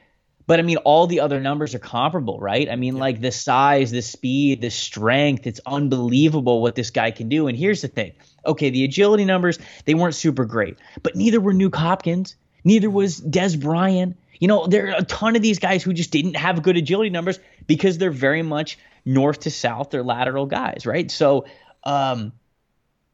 But 0.46 0.60
I 0.60 0.62
mean, 0.62 0.76
all 0.78 1.06
the 1.06 1.20
other 1.20 1.40
numbers 1.40 1.74
are 1.74 1.80
comparable, 1.80 2.38
right? 2.38 2.70
I 2.70 2.76
mean, 2.76 2.96
like 2.96 3.20
the 3.20 3.32
size, 3.32 3.90
the 3.90 4.02
speed, 4.02 4.60
the 4.60 4.70
strength, 4.70 5.46
it's 5.46 5.60
unbelievable 5.66 6.62
what 6.62 6.76
this 6.76 6.90
guy 6.90 7.10
can 7.10 7.28
do. 7.28 7.48
And 7.48 7.58
here's 7.58 7.82
the 7.82 7.88
thing 7.88 8.12
okay, 8.44 8.70
the 8.70 8.84
agility 8.84 9.24
numbers, 9.24 9.58
they 9.84 9.94
weren't 9.94 10.14
super 10.14 10.44
great, 10.44 10.78
but 11.02 11.16
neither 11.16 11.40
were 11.40 11.52
Nuk 11.52 11.74
Hopkins, 11.74 12.36
neither 12.66 12.90
was 12.90 13.20
Dez 13.20 13.58
Bryant. 13.58 14.16
You 14.40 14.48
know, 14.48 14.66
there 14.66 14.88
are 14.88 14.96
a 14.98 15.04
ton 15.04 15.36
of 15.36 15.40
these 15.40 15.58
guys 15.58 15.82
who 15.82 15.94
just 15.94 16.10
didn't 16.10 16.34
have 16.34 16.62
good 16.62 16.76
agility 16.76 17.08
numbers 17.08 17.38
because 17.66 17.96
they're 17.96 18.10
very 18.10 18.42
much 18.42 18.78
north 19.06 19.40
to 19.40 19.50
south, 19.50 19.90
they're 19.90 20.02
lateral 20.02 20.46
guys, 20.46 20.84
right? 20.84 21.10
So, 21.10 21.46
um, 21.84 22.32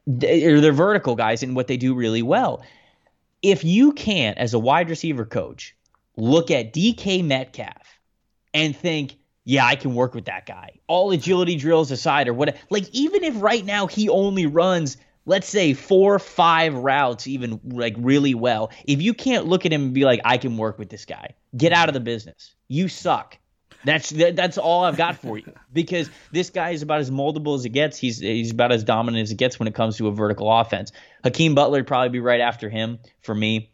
they're, 0.07 0.59
they're 0.59 0.73
vertical 0.73 1.15
guys 1.15 1.43
in 1.43 1.53
what 1.53 1.67
they 1.67 1.77
do 1.77 1.93
really 1.93 2.23
well. 2.23 2.63
If 3.41 3.63
you 3.63 3.93
can't, 3.93 4.37
as 4.37 4.53
a 4.53 4.59
wide 4.59 4.89
receiver 4.89 5.23
coach, 5.23 5.75
look 6.17 6.49
at 6.49 6.73
DK 6.73 7.23
Metcalf 7.23 7.99
and 8.53 8.75
think, 8.75 9.17
yeah, 9.45 9.65
I 9.65 9.75
can 9.75 9.93
work 9.93 10.15
with 10.15 10.25
that 10.25 10.45
guy. 10.45 10.79
All 10.87 11.11
agility 11.11 11.55
drills 11.55 11.91
aside, 11.91 12.27
or 12.27 12.33
what, 12.33 12.57
like, 12.69 12.89
even 12.91 13.23
if 13.23 13.39
right 13.41 13.63
now 13.63 13.87
he 13.87 14.09
only 14.09 14.45
runs, 14.45 14.97
let's 15.25 15.47
say, 15.47 15.73
four 15.73 16.15
or 16.15 16.19
five 16.19 16.73
routes, 16.73 17.27
even 17.27 17.59
like 17.63 17.95
really 17.97 18.35
well, 18.35 18.71
if 18.85 19.01
you 19.01 19.13
can't 19.13 19.45
look 19.45 19.65
at 19.65 19.73
him 19.73 19.83
and 19.83 19.93
be 19.93 20.05
like, 20.05 20.21
I 20.25 20.37
can 20.37 20.57
work 20.57 20.77
with 20.77 20.89
this 20.89 21.05
guy, 21.05 21.35
get 21.55 21.71
out 21.73 21.89
of 21.89 21.93
the 21.93 21.99
business. 21.99 22.53
You 22.67 22.87
suck. 22.87 23.37
That's 23.85 24.09
that's 24.11 24.57
all 24.57 24.85
I've 24.85 24.95
got 24.95 25.17
for 25.17 25.37
you 25.37 25.51
because 25.73 26.09
this 26.31 26.49
guy 26.49 26.69
is 26.69 26.81
about 26.81 27.01
as 27.01 27.11
moldable 27.11 27.55
as 27.55 27.65
it 27.65 27.69
gets. 27.69 27.97
He's 27.97 28.19
he's 28.19 28.51
about 28.51 28.71
as 28.71 28.83
dominant 28.83 29.23
as 29.23 29.31
it 29.31 29.35
gets 29.35 29.59
when 29.59 29.67
it 29.67 29.75
comes 29.75 29.97
to 29.97 30.07
a 30.07 30.11
vertical 30.11 30.51
offense. 30.51 30.91
Hakeem 31.23 31.53
Butler 31.53 31.79
would 31.79 31.87
probably 31.87 32.09
be 32.09 32.19
right 32.19 32.39
after 32.39 32.69
him 32.69 32.99
for 33.21 33.35
me. 33.35 33.69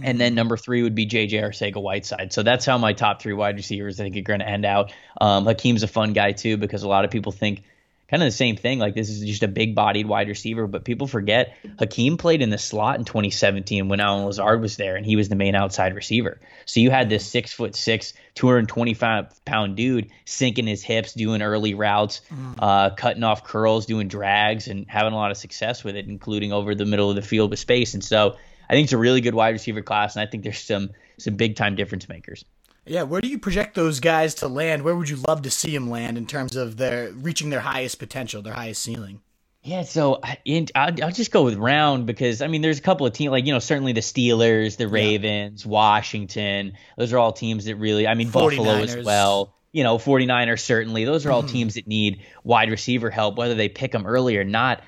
And 0.00 0.20
then 0.20 0.36
number 0.36 0.56
three 0.56 0.82
would 0.84 0.94
be 0.94 1.06
JJ 1.06 1.42
Arcega 1.42 1.82
Whiteside. 1.82 2.32
So 2.32 2.44
that's 2.44 2.64
how 2.64 2.78
my 2.78 2.92
top 2.92 3.20
three 3.20 3.32
wide 3.32 3.56
receivers 3.56 3.98
I 3.98 4.04
think 4.04 4.16
are 4.16 4.22
going 4.22 4.38
to 4.38 4.48
end 4.48 4.64
out. 4.64 4.92
Um, 5.20 5.44
Hakeem's 5.44 5.82
a 5.82 5.88
fun 5.88 6.12
guy 6.12 6.32
too 6.32 6.56
because 6.56 6.84
a 6.84 6.88
lot 6.88 7.04
of 7.04 7.10
people 7.10 7.32
think 7.32 7.64
kind 8.08 8.22
of 8.22 8.26
the 8.26 8.32
same 8.32 8.56
thing. 8.56 8.78
Like 8.78 8.94
this 8.94 9.10
is 9.10 9.22
just 9.24 9.42
a 9.42 9.48
big 9.48 9.74
bodied 9.74 10.06
wide 10.06 10.28
receiver, 10.28 10.66
but 10.66 10.84
people 10.84 11.06
forget 11.06 11.56
Hakeem 11.78 12.16
played 12.16 12.40
in 12.40 12.50
the 12.50 12.58
slot 12.58 12.98
in 12.98 13.04
2017 13.04 13.88
when 13.88 14.00
Allen 14.00 14.24
Lazard 14.24 14.60
was 14.60 14.76
there 14.76 14.96
and 14.96 15.04
he 15.04 15.16
was 15.16 15.28
the 15.28 15.36
main 15.36 15.54
outside 15.54 15.94
receiver. 15.94 16.40
So 16.64 16.80
you 16.80 16.90
had 16.90 17.08
this 17.08 17.26
six 17.26 17.52
foot 17.52 17.76
six, 17.76 18.14
225 18.34 19.44
pound 19.44 19.76
dude 19.76 20.10
sinking 20.24 20.66
his 20.66 20.82
hips, 20.82 21.12
doing 21.12 21.42
early 21.42 21.74
routes, 21.74 22.22
mm. 22.32 22.54
uh, 22.58 22.90
cutting 22.90 23.24
off 23.24 23.44
curls, 23.44 23.86
doing 23.86 24.08
drags, 24.08 24.68
and 24.68 24.86
having 24.88 25.12
a 25.12 25.16
lot 25.16 25.30
of 25.30 25.36
success 25.36 25.84
with 25.84 25.96
it, 25.96 26.06
including 26.06 26.52
over 26.52 26.74
the 26.74 26.86
middle 26.86 27.10
of 27.10 27.16
the 27.16 27.22
field 27.22 27.50
with 27.50 27.58
space. 27.58 27.94
And 27.94 28.02
so 28.02 28.36
I 28.68 28.74
think 28.74 28.84
it's 28.84 28.92
a 28.92 28.98
really 28.98 29.20
good 29.20 29.34
wide 29.34 29.50
receiver 29.50 29.82
class, 29.82 30.16
and 30.16 30.26
I 30.26 30.30
think 30.30 30.44
there's 30.44 30.60
some 30.60 30.90
some 31.18 31.34
big 31.34 31.56
time 31.56 31.74
difference 31.74 32.08
makers. 32.08 32.44
Yeah, 32.88 33.02
where 33.02 33.20
do 33.20 33.28
you 33.28 33.38
project 33.38 33.74
those 33.74 34.00
guys 34.00 34.34
to 34.36 34.48
land? 34.48 34.82
Where 34.82 34.96
would 34.96 35.08
you 35.08 35.16
love 35.28 35.42
to 35.42 35.50
see 35.50 35.72
them 35.72 35.90
land 35.90 36.16
in 36.16 36.26
terms 36.26 36.56
of 36.56 36.76
their 36.76 37.10
reaching 37.12 37.50
their 37.50 37.60
highest 37.60 37.98
potential, 37.98 38.42
their 38.42 38.54
highest 38.54 38.82
ceiling? 38.82 39.20
Yeah, 39.62 39.82
so 39.82 40.20
I'll, 40.74 41.04
I'll 41.04 41.12
just 41.12 41.30
go 41.30 41.44
with 41.44 41.56
round 41.56 42.06
because 42.06 42.40
I 42.40 42.46
mean, 42.46 42.62
there's 42.62 42.78
a 42.78 42.82
couple 42.82 43.06
of 43.06 43.12
teams 43.12 43.32
like 43.32 43.44
you 43.44 43.52
know 43.52 43.58
certainly 43.58 43.92
the 43.92 44.00
Steelers, 44.00 44.76
the 44.76 44.88
Ravens, 44.88 45.64
yeah. 45.64 45.70
Washington. 45.70 46.72
Those 46.96 47.12
are 47.12 47.18
all 47.18 47.32
teams 47.32 47.66
that 47.66 47.76
really. 47.76 48.06
I 48.06 48.14
mean, 48.14 48.28
49ers. 48.28 48.32
Buffalo 48.32 48.74
as 48.76 49.04
well. 49.04 49.54
You 49.72 49.82
know, 49.82 49.98
49ers 49.98 50.60
certainly. 50.60 51.04
Those 51.04 51.26
are 51.26 51.30
all 51.30 51.42
mm-hmm. 51.42 51.52
teams 51.52 51.74
that 51.74 51.86
need 51.86 52.22
wide 52.44 52.70
receiver 52.70 53.10
help, 53.10 53.36
whether 53.36 53.54
they 53.54 53.68
pick 53.68 53.92
them 53.92 54.06
early 54.06 54.38
or 54.38 54.44
not. 54.44 54.82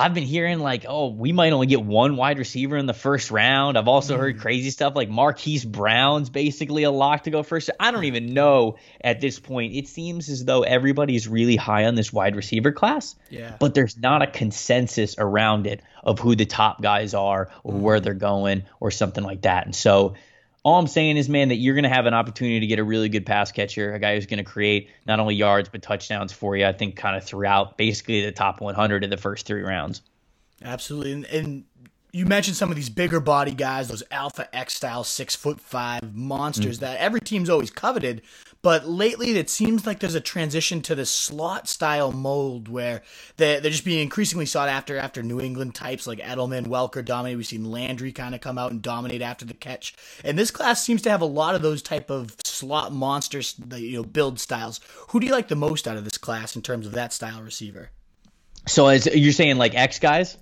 I've 0.00 0.14
been 0.14 0.24
hearing 0.24 0.60
like, 0.60 0.86
oh, 0.88 1.08
we 1.08 1.30
might 1.32 1.52
only 1.52 1.66
get 1.66 1.82
one 1.82 2.16
wide 2.16 2.38
receiver 2.38 2.78
in 2.78 2.86
the 2.86 2.94
first 2.94 3.30
round. 3.30 3.76
I've 3.76 3.86
also 3.86 4.16
heard 4.16 4.38
mm. 4.38 4.40
crazy 4.40 4.70
stuff 4.70 4.96
like 4.96 5.10
Marquise 5.10 5.62
Brown's 5.62 6.30
basically 6.30 6.84
a 6.84 6.90
lock 6.90 7.24
to 7.24 7.30
go 7.30 7.42
first. 7.42 7.68
I 7.78 7.90
don't 7.90 8.04
even 8.04 8.32
know 8.32 8.78
at 9.02 9.20
this 9.20 9.38
point. 9.38 9.74
It 9.74 9.88
seems 9.88 10.30
as 10.30 10.42
though 10.42 10.62
everybody's 10.62 11.28
really 11.28 11.56
high 11.56 11.84
on 11.84 11.96
this 11.96 12.12
wide 12.12 12.34
receiver 12.34 12.72
class. 12.72 13.14
Yeah. 13.28 13.54
But 13.60 13.74
there's 13.74 13.98
not 13.98 14.22
a 14.22 14.26
consensus 14.26 15.16
around 15.18 15.66
it 15.66 15.82
of 16.02 16.18
who 16.18 16.34
the 16.34 16.46
top 16.46 16.80
guys 16.80 17.12
are 17.12 17.50
or 17.62 17.74
where 17.74 18.00
mm. 18.00 18.02
they're 18.02 18.14
going 18.14 18.62
or 18.80 18.90
something 18.90 19.22
like 19.22 19.42
that. 19.42 19.66
And 19.66 19.76
so 19.76 20.14
all 20.62 20.78
I'm 20.78 20.86
saying 20.86 21.16
is, 21.16 21.28
man, 21.28 21.48
that 21.48 21.56
you're 21.56 21.74
going 21.74 21.84
to 21.84 21.88
have 21.88 22.06
an 22.06 22.14
opportunity 22.14 22.60
to 22.60 22.66
get 22.66 22.78
a 22.78 22.84
really 22.84 23.08
good 23.08 23.24
pass 23.24 23.50
catcher, 23.50 23.94
a 23.94 23.98
guy 23.98 24.14
who's 24.14 24.26
going 24.26 24.38
to 24.38 24.44
create 24.44 24.90
not 25.06 25.18
only 25.18 25.34
yards 25.34 25.68
but 25.68 25.82
touchdowns 25.82 26.32
for 26.32 26.56
you. 26.56 26.66
I 26.66 26.72
think 26.72 26.96
kind 26.96 27.16
of 27.16 27.24
throughout 27.24 27.76
basically 27.76 28.24
the 28.24 28.32
top 28.32 28.60
100 28.60 29.04
in 29.04 29.10
the 29.10 29.16
first 29.16 29.46
three 29.46 29.62
rounds. 29.62 30.02
Absolutely, 30.62 31.12
and, 31.12 31.24
and 31.26 31.64
you 32.12 32.26
mentioned 32.26 32.56
some 32.56 32.70
of 32.70 32.76
these 32.76 32.90
bigger 32.90 33.20
body 33.20 33.54
guys, 33.54 33.88
those 33.88 34.02
alpha 34.10 34.54
X 34.54 34.74
style 34.74 35.04
six 35.04 35.34
foot 35.34 35.60
five 35.60 36.14
monsters 36.14 36.76
mm-hmm. 36.76 36.86
that 36.86 36.98
every 36.98 37.20
team's 37.20 37.48
always 37.48 37.70
coveted. 37.70 38.22
But 38.62 38.86
lately, 38.86 39.38
it 39.38 39.48
seems 39.48 39.86
like 39.86 40.00
there's 40.00 40.14
a 40.14 40.20
transition 40.20 40.82
to 40.82 40.94
this 40.94 41.10
slot 41.10 41.66
style 41.66 42.12
mold 42.12 42.68
where 42.68 43.00
they're, 43.38 43.58
they're 43.58 43.70
just 43.70 43.86
being 43.86 44.02
increasingly 44.02 44.44
sought 44.44 44.68
after 44.68 44.98
after 44.98 45.22
New 45.22 45.40
England 45.40 45.74
types 45.74 46.06
like 46.06 46.18
Edelman, 46.18 46.66
Welker 46.66 47.02
dominate. 47.02 47.38
We've 47.38 47.46
seen 47.46 47.70
Landry 47.70 48.12
kind 48.12 48.34
of 48.34 48.42
come 48.42 48.58
out 48.58 48.70
and 48.70 48.82
dominate 48.82 49.22
after 49.22 49.46
the 49.46 49.54
catch. 49.54 49.94
And 50.24 50.38
this 50.38 50.50
class 50.50 50.84
seems 50.84 51.00
to 51.02 51.10
have 51.10 51.22
a 51.22 51.26
lot 51.26 51.54
of 51.54 51.62
those 51.62 51.80
type 51.80 52.10
of 52.10 52.36
slot 52.44 52.92
monsters, 52.92 53.54
you 53.76 53.96
know, 53.96 54.04
build 54.04 54.38
styles. 54.38 54.80
Who 55.08 55.20
do 55.20 55.26
you 55.26 55.32
like 55.32 55.48
the 55.48 55.56
most 55.56 55.88
out 55.88 55.96
of 55.96 56.04
this 56.04 56.18
class 56.18 56.54
in 56.54 56.60
terms 56.60 56.86
of 56.86 56.92
that 56.92 57.14
style 57.14 57.42
receiver? 57.42 57.90
So 58.66 58.88
as 58.88 59.06
you're 59.06 59.32
saying, 59.32 59.56
like 59.56 59.74
X 59.74 59.98
guys? 59.98 60.36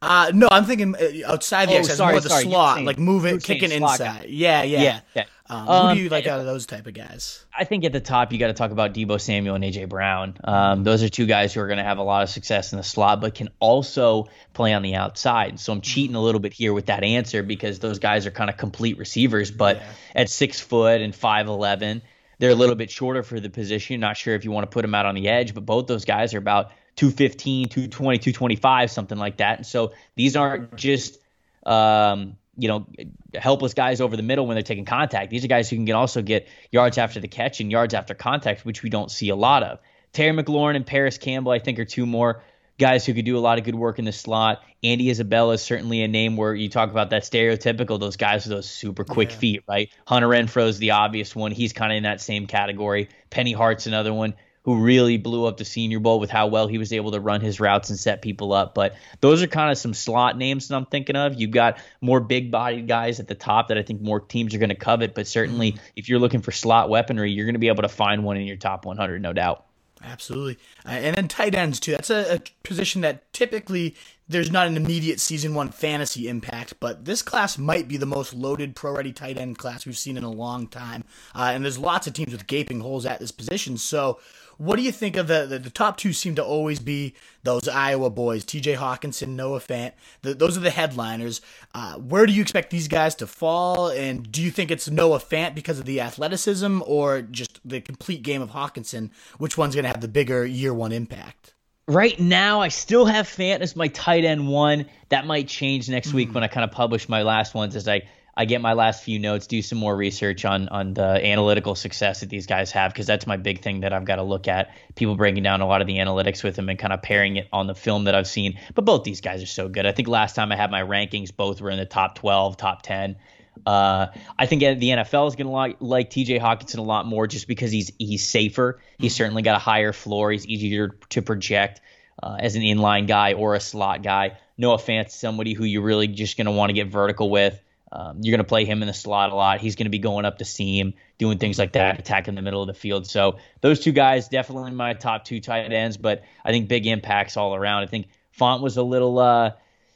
Uh, 0.00 0.30
no, 0.34 0.48
I'm 0.50 0.66
thinking 0.66 0.94
uh, 0.94 1.32
outside 1.32 1.68
the 1.68 1.74
oh, 1.74 1.78
X, 1.78 1.96
sorry, 1.96 2.12
more 2.12 2.20
the 2.20 2.28
sorry, 2.28 2.44
slot, 2.44 2.84
like 2.84 2.98
moving, 2.98 3.38
kicking 3.40 3.72
inside. 3.72 4.26
Yeah, 4.28 4.62
yeah. 4.62 4.82
yeah, 4.82 5.00
yeah. 5.14 5.24
Um, 5.48 5.68
um, 5.68 5.88
who 5.88 5.94
do 5.94 6.02
you 6.02 6.08
like 6.08 6.26
out 6.26 6.40
of 6.40 6.46
those 6.46 6.66
type 6.66 6.86
of 6.86 6.94
guys? 6.94 7.44
I 7.56 7.64
think 7.64 7.84
at 7.84 7.92
the 7.92 8.00
top 8.00 8.32
you 8.32 8.38
got 8.38 8.48
to 8.48 8.52
talk 8.52 8.70
about 8.70 8.94
Deebo 8.94 9.20
Samuel 9.20 9.54
and 9.54 9.64
AJ 9.64 9.88
Brown. 9.88 10.36
Um, 10.42 10.84
those 10.84 11.02
are 11.02 11.08
two 11.08 11.26
guys 11.26 11.54
who 11.54 11.60
are 11.60 11.66
going 11.66 11.78
to 11.78 11.84
have 11.84 11.98
a 11.98 12.02
lot 12.02 12.22
of 12.22 12.30
success 12.30 12.72
in 12.72 12.78
the 12.78 12.84
slot, 12.84 13.20
but 13.20 13.34
can 13.34 13.48
also 13.60 14.28
play 14.54 14.72
on 14.72 14.82
the 14.82 14.94
outside. 14.94 15.60
So 15.60 15.72
I'm 15.72 15.80
cheating 15.80 16.16
a 16.16 16.20
little 16.20 16.40
bit 16.40 16.52
here 16.52 16.72
with 16.72 16.86
that 16.86 17.04
answer 17.04 17.42
because 17.42 17.78
those 17.78 17.98
guys 17.98 18.26
are 18.26 18.30
kind 18.30 18.50
of 18.50 18.56
complete 18.56 18.98
receivers. 18.98 19.50
But 19.50 19.76
yeah. 19.76 19.92
at 20.14 20.30
six 20.30 20.60
foot 20.60 21.00
and 21.00 21.14
five 21.14 21.46
eleven, 21.46 22.02
they're 22.38 22.50
a 22.50 22.56
little 22.56 22.74
bit 22.74 22.90
shorter 22.90 23.22
for 23.22 23.40
the 23.40 23.50
position. 23.50 24.00
Not 24.00 24.16
sure 24.16 24.34
if 24.34 24.44
you 24.44 24.50
want 24.50 24.68
to 24.68 24.74
put 24.74 24.82
them 24.82 24.94
out 24.94 25.06
on 25.06 25.14
the 25.14 25.28
edge, 25.28 25.54
but 25.54 25.64
both 25.64 25.86
those 25.86 26.04
guys 26.04 26.34
are 26.34 26.38
about 26.38 26.70
215, 26.96 27.68
220, 27.68 28.18
225, 28.18 28.90
something 28.90 29.18
like 29.18 29.38
that. 29.38 29.58
And 29.58 29.66
so 29.66 29.92
these 30.14 30.36
aren't 30.36 30.76
just, 30.76 31.18
um, 31.64 32.36
you 32.56 32.68
know, 32.68 32.86
helpless 33.34 33.74
guys 33.74 34.00
over 34.00 34.16
the 34.16 34.22
middle 34.22 34.46
when 34.46 34.54
they're 34.54 34.62
taking 34.62 34.84
contact. 34.84 35.30
These 35.30 35.44
are 35.44 35.48
guys 35.48 35.68
who 35.68 35.76
can 35.76 35.92
also 35.92 36.22
get 36.22 36.48
yards 36.70 36.98
after 36.98 37.20
the 37.20 37.28
catch 37.28 37.60
and 37.60 37.70
yards 37.70 37.94
after 37.94 38.14
contact, 38.14 38.64
which 38.64 38.82
we 38.82 38.90
don't 38.90 39.10
see 39.10 39.28
a 39.28 39.36
lot 39.36 39.62
of. 39.62 39.78
Terry 40.12 40.34
McLaurin 40.34 40.76
and 40.76 40.86
Parris 40.86 41.18
Campbell, 41.18 41.52
I 41.52 41.58
think, 41.58 41.78
are 41.78 41.84
two 41.84 42.06
more 42.06 42.42
guys 42.78 43.06
who 43.06 43.14
could 43.14 43.24
do 43.24 43.36
a 43.36 43.40
lot 43.40 43.58
of 43.58 43.64
good 43.64 43.74
work 43.74 43.98
in 43.98 44.04
the 44.04 44.12
slot. 44.12 44.62
Andy 44.82 45.10
Isabella 45.10 45.54
is 45.54 45.62
certainly 45.62 46.02
a 46.02 46.08
name 46.08 46.36
where 46.36 46.54
you 46.54 46.68
talk 46.68 46.90
about 46.90 47.10
that 47.10 47.22
stereotypical, 47.22 47.98
those 47.98 48.16
guys 48.16 48.44
with 48.44 48.54
those 48.54 48.68
super 48.68 49.04
quick 49.04 49.30
yeah. 49.30 49.36
feet, 49.36 49.62
right? 49.68 49.90
Hunter 50.06 50.28
Renfrow's 50.28 50.78
the 50.78 50.92
obvious 50.92 51.34
one. 51.34 51.52
He's 51.52 51.72
kind 51.72 51.92
of 51.92 51.96
in 51.96 52.02
that 52.04 52.20
same 52.20 52.46
category. 52.46 53.08
Penny 53.30 53.52
Hart's 53.52 53.86
another 53.86 54.12
one 54.12 54.34
who 54.66 54.82
really 54.82 55.16
blew 55.16 55.46
up 55.46 55.58
the 55.58 55.64
Senior 55.64 56.00
Bowl 56.00 56.18
with 56.18 56.28
how 56.28 56.48
well 56.48 56.66
he 56.66 56.76
was 56.76 56.92
able 56.92 57.12
to 57.12 57.20
run 57.20 57.40
his 57.40 57.60
routes 57.60 57.88
and 57.88 57.96
set 57.96 58.20
people 58.20 58.52
up. 58.52 58.74
But 58.74 58.96
those 59.20 59.40
are 59.40 59.46
kind 59.46 59.70
of 59.70 59.78
some 59.78 59.94
slot 59.94 60.36
names 60.36 60.66
that 60.66 60.74
I'm 60.74 60.86
thinking 60.86 61.14
of. 61.14 61.40
You've 61.40 61.52
got 61.52 61.78
more 62.00 62.18
big 62.18 62.50
bodied 62.50 62.88
guys 62.88 63.20
at 63.20 63.28
the 63.28 63.36
top 63.36 63.68
that 63.68 63.78
I 63.78 63.82
think 63.82 64.02
more 64.02 64.18
teams 64.18 64.56
are 64.56 64.58
going 64.58 64.70
to 64.70 64.74
covet. 64.74 65.14
But 65.14 65.28
certainly, 65.28 65.72
mm-hmm. 65.72 65.84
if 65.94 66.08
you're 66.08 66.18
looking 66.18 66.42
for 66.42 66.50
slot 66.50 66.88
weaponry, 66.88 67.30
you're 67.30 67.46
going 67.46 67.54
to 67.54 67.60
be 67.60 67.68
able 67.68 67.82
to 67.82 67.88
find 67.88 68.24
one 68.24 68.36
in 68.36 68.44
your 68.44 68.56
top 68.56 68.84
100, 68.84 69.22
no 69.22 69.32
doubt. 69.32 69.64
Absolutely. 70.02 70.58
Uh, 70.84 70.90
and 70.90 71.16
then 71.16 71.28
tight 71.28 71.54
ends, 71.54 71.78
too. 71.78 71.92
That's 71.92 72.10
a, 72.10 72.34
a 72.34 72.40
position 72.64 73.02
that 73.02 73.32
typically 73.32 73.94
there's 74.28 74.50
not 74.50 74.66
an 74.66 74.76
immediate 74.76 75.20
season 75.20 75.54
one 75.54 75.70
fantasy 75.70 76.28
impact, 76.28 76.74
but 76.80 77.04
this 77.04 77.22
class 77.22 77.56
might 77.56 77.86
be 77.86 77.96
the 77.96 78.06
most 78.06 78.34
loaded 78.34 78.74
pro 78.74 78.92
ready 78.92 79.12
tight 79.12 79.38
end 79.38 79.58
class 79.58 79.86
we've 79.86 79.96
seen 79.96 80.16
in 80.16 80.24
a 80.24 80.30
long 80.30 80.66
time. 80.66 81.04
Uh, 81.34 81.52
and 81.54 81.64
there's 81.64 81.78
lots 81.78 82.06
of 82.06 82.12
teams 82.12 82.32
with 82.32 82.46
gaping 82.46 82.80
holes 82.80 83.06
at 83.06 83.20
this 83.20 83.30
position. 83.30 83.76
So, 83.76 84.18
what 84.58 84.76
do 84.76 84.82
you 84.82 84.92
think 84.92 85.16
of 85.16 85.26
the, 85.26 85.46
the, 85.46 85.58
the 85.58 85.70
top 85.70 85.96
two? 85.96 86.12
Seem 86.12 86.34
to 86.36 86.44
always 86.44 86.78
be 86.78 87.14
those 87.42 87.68
Iowa 87.68 88.10
boys, 88.10 88.44
T.J. 88.44 88.74
Hockenson, 88.74 89.28
Noah 89.28 89.60
Fant. 89.60 89.92
The, 90.22 90.34
those 90.34 90.56
are 90.56 90.60
the 90.60 90.70
headliners. 90.70 91.40
Uh, 91.74 91.94
where 91.94 92.26
do 92.26 92.32
you 92.32 92.42
expect 92.42 92.70
these 92.70 92.88
guys 92.88 93.14
to 93.16 93.26
fall? 93.26 93.88
And 93.88 94.30
do 94.30 94.42
you 94.42 94.50
think 94.50 94.70
it's 94.70 94.88
Noah 94.88 95.20
Fant 95.20 95.54
because 95.54 95.78
of 95.78 95.84
the 95.84 96.00
athleticism, 96.00 96.82
or 96.86 97.22
just 97.22 97.60
the 97.64 97.80
complete 97.80 98.22
game 98.22 98.42
of 98.42 98.50
Hockenson? 98.50 99.10
Which 99.38 99.58
one's 99.58 99.74
going 99.74 99.84
to 99.84 99.90
have 99.90 100.00
the 100.00 100.08
bigger 100.08 100.44
year 100.44 100.72
one 100.72 100.92
impact? 100.92 101.54
Right 101.88 102.18
now, 102.18 102.60
I 102.60 102.68
still 102.68 103.06
have 103.06 103.28
Fant 103.28 103.60
as 103.60 103.76
my 103.76 103.88
tight 103.88 104.24
end 104.24 104.48
one. 104.48 104.86
That 105.10 105.24
might 105.24 105.46
change 105.46 105.88
next 105.88 106.08
mm-hmm. 106.08 106.16
week 106.16 106.34
when 106.34 106.42
I 106.42 106.48
kind 106.48 106.64
of 106.64 106.72
publish 106.72 107.08
my 107.08 107.22
last 107.22 107.54
ones 107.54 107.76
as 107.76 107.86
I 107.86 108.02
I 108.36 108.44
get 108.44 108.60
my 108.60 108.74
last 108.74 109.02
few 109.02 109.18
notes, 109.18 109.46
do 109.46 109.62
some 109.62 109.78
more 109.78 109.96
research 109.96 110.44
on 110.44 110.68
on 110.68 110.92
the 110.92 111.24
analytical 111.26 111.74
success 111.74 112.20
that 112.20 112.28
these 112.28 112.46
guys 112.46 112.70
have 112.72 112.92
because 112.92 113.06
that's 113.06 113.26
my 113.26 113.36
big 113.38 113.62
thing 113.62 113.80
that 113.80 113.92
I've 113.92 114.04
got 114.04 114.16
to 114.16 114.22
look 114.22 114.46
at. 114.46 114.76
People 114.94 115.16
breaking 115.16 115.42
down 115.42 115.62
a 115.62 115.66
lot 115.66 115.80
of 115.80 115.86
the 115.86 115.96
analytics 115.96 116.44
with 116.44 116.56
them 116.56 116.68
and 116.68 116.78
kind 116.78 116.92
of 116.92 117.00
pairing 117.00 117.36
it 117.36 117.48
on 117.52 117.66
the 117.66 117.74
film 117.74 118.04
that 118.04 118.14
I've 118.14 118.26
seen. 118.26 118.58
But 118.74 118.84
both 118.84 119.04
these 119.04 119.22
guys 119.22 119.42
are 119.42 119.46
so 119.46 119.68
good. 119.68 119.86
I 119.86 119.92
think 119.92 120.08
last 120.08 120.36
time 120.36 120.52
I 120.52 120.56
had 120.56 120.70
my 120.70 120.82
rankings, 120.82 121.34
both 121.34 121.60
were 121.60 121.70
in 121.70 121.78
the 121.78 121.86
top 121.86 122.16
12, 122.16 122.58
top 122.58 122.82
10. 122.82 123.16
Uh, 123.64 124.08
I 124.38 124.44
think 124.44 124.60
the 124.60 124.90
NFL 124.90 125.28
is 125.28 125.36
going 125.36 125.46
to 125.46 125.52
like, 125.52 125.76
like 125.80 126.10
T.J. 126.10 126.38
Hockenson 126.38 126.78
a 126.78 126.82
lot 126.82 127.06
more 127.06 127.26
just 127.26 127.48
because 127.48 127.70
he's 127.70 127.90
he's 127.98 128.28
safer. 128.28 128.80
He's 128.98 129.12
mm-hmm. 129.12 129.16
certainly 129.16 129.42
got 129.42 129.56
a 129.56 129.60
higher 129.60 129.94
floor. 129.94 130.30
He's 130.30 130.46
easier 130.46 130.88
to 131.10 131.22
project 131.22 131.80
uh, 132.22 132.36
as 132.38 132.54
an 132.54 132.62
inline 132.62 133.06
guy 133.06 133.32
or 133.32 133.54
a 133.54 133.60
slot 133.60 134.02
guy. 134.02 134.36
Noah 134.58 134.76
Fant, 134.76 135.10
somebody 135.10 135.52
who 135.52 135.64
you're 135.64 135.82
really 135.82 136.06
just 136.06 136.36
going 136.36 136.46
to 136.46 136.52
want 136.52 136.70
to 136.70 136.74
get 136.74 136.88
vertical 136.88 137.30
with. 137.30 137.60
Um, 137.90 138.18
you're 138.20 138.32
going 138.32 138.44
to 138.44 138.48
play 138.48 138.64
him 138.64 138.82
in 138.82 138.88
the 138.88 138.94
slot 138.94 139.30
a 139.30 139.34
lot. 139.34 139.60
He's 139.60 139.76
going 139.76 139.86
to 139.86 139.90
be 139.90 139.98
going 139.98 140.24
up 140.24 140.38
the 140.38 140.44
seam, 140.44 140.94
doing 141.18 141.38
things 141.38 141.58
like 141.58 141.72
that, 141.72 141.98
attacking 142.00 142.34
the 142.34 142.42
middle 142.42 142.60
of 142.60 142.66
the 142.66 142.74
field. 142.74 143.06
So 143.06 143.38
those 143.60 143.80
two 143.80 143.92
guys 143.92 144.28
definitely 144.28 144.72
my 144.72 144.94
top 144.94 145.24
two 145.24 145.40
tight 145.40 145.72
ends, 145.72 145.96
but 145.96 146.22
I 146.44 146.50
think 146.50 146.68
big 146.68 146.86
impacts 146.86 147.36
all 147.36 147.54
around. 147.54 147.84
I 147.84 147.86
think 147.86 148.08
Fant 148.38 148.60
was 148.60 148.76
a 148.76 148.82
little. 148.82 149.18
Uh, 149.18 149.52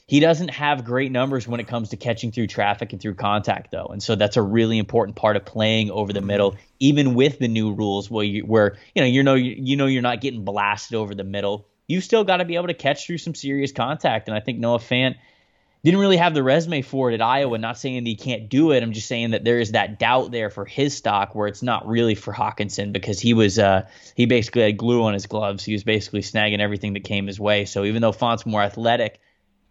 he 0.06 0.18
doesn't 0.18 0.48
have 0.48 0.84
great 0.84 1.12
numbers 1.12 1.46
when 1.46 1.60
it 1.60 1.68
comes 1.68 1.90
to 1.90 1.96
catching 1.96 2.32
through 2.32 2.48
traffic 2.48 2.92
and 2.92 3.00
through 3.00 3.14
contact, 3.14 3.70
though, 3.70 3.86
and 3.86 4.02
so 4.02 4.16
that's 4.16 4.36
a 4.36 4.42
really 4.42 4.78
important 4.78 5.16
part 5.16 5.36
of 5.36 5.44
playing 5.44 5.90
over 5.90 6.12
the 6.12 6.20
middle, 6.20 6.56
even 6.80 7.14
with 7.14 7.38
the 7.38 7.46
new 7.46 7.72
rules, 7.72 8.10
where 8.10 8.24
you, 8.24 8.42
where 8.42 8.76
you 8.94 9.02
know 9.02 9.06
you 9.06 9.22
know 9.22 9.34
you 9.34 9.76
know 9.76 9.86
you're 9.86 10.02
not 10.02 10.20
getting 10.20 10.44
blasted 10.44 10.96
over 10.96 11.14
the 11.14 11.22
middle. 11.22 11.68
You 11.86 12.00
still 12.00 12.24
got 12.24 12.38
to 12.38 12.44
be 12.44 12.56
able 12.56 12.68
to 12.68 12.74
catch 12.74 13.06
through 13.06 13.18
some 13.18 13.34
serious 13.34 13.72
contact, 13.72 14.28
and 14.28 14.36
I 14.36 14.40
think 14.40 14.58
Noah 14.58 14.78
Fant 14.78 15.14
didn't 15.82 16.00
really 16.00 16.18
have 16.18 16.34
the 16.34 16.42
resume 16.42 16.82
for 16.82 17.10
it 17.10 17.14
at 17.14 17.22
Iowa. 17.22 17.56
Not 17.58 17.78
saying 17.78 18.04
that 18.04 18.08
he 18.08 18.16
can't 18.16 18.48
do 18.48 18.72
it. 18.72 18.82
I'm 18.82 18.92
just 18.92 19.08
saying 19.08 19.30
that 19.30 19.44
there 19.44 19.60
is 19.60 19.72
that 19.72 19.98
doubt 19.98 20.30
there 20.30 20.50
for 20.50 20.64
his 20.64 20.96
stock 20.96 21.34
where 21.34 21.48
it's 21.48 21.62
not 21.62 21.86
really 21.86 22.14
for 22.14 22.32
Hockenson 22.32 22.92
because 22.92 23.18
he 23.18 23.32
was 23.32 23.58
uh, 23.58 23.86
he 24.14 24.26
basically 24.26 24.62
had 24.62 24.76
glue 24.76 25.02
on 25.02 25.14
his 25.14 25.26
gloves. 25.26 25.64
He 25.64 25.72
was 25.72 25.84
basically 25.84 26.20
snagging 26.20 26.60
everything 26.60 26.92
that 26.94 27.04
came 27.04 27.26
his 27.26 27.40
way. 27.40 27.64
So 27.64 27.84
even 27.84 28.02
though 28.02 28.12
Fant's 28.12 28.44
more 28.44 28.62
athletic, 28.62 29.20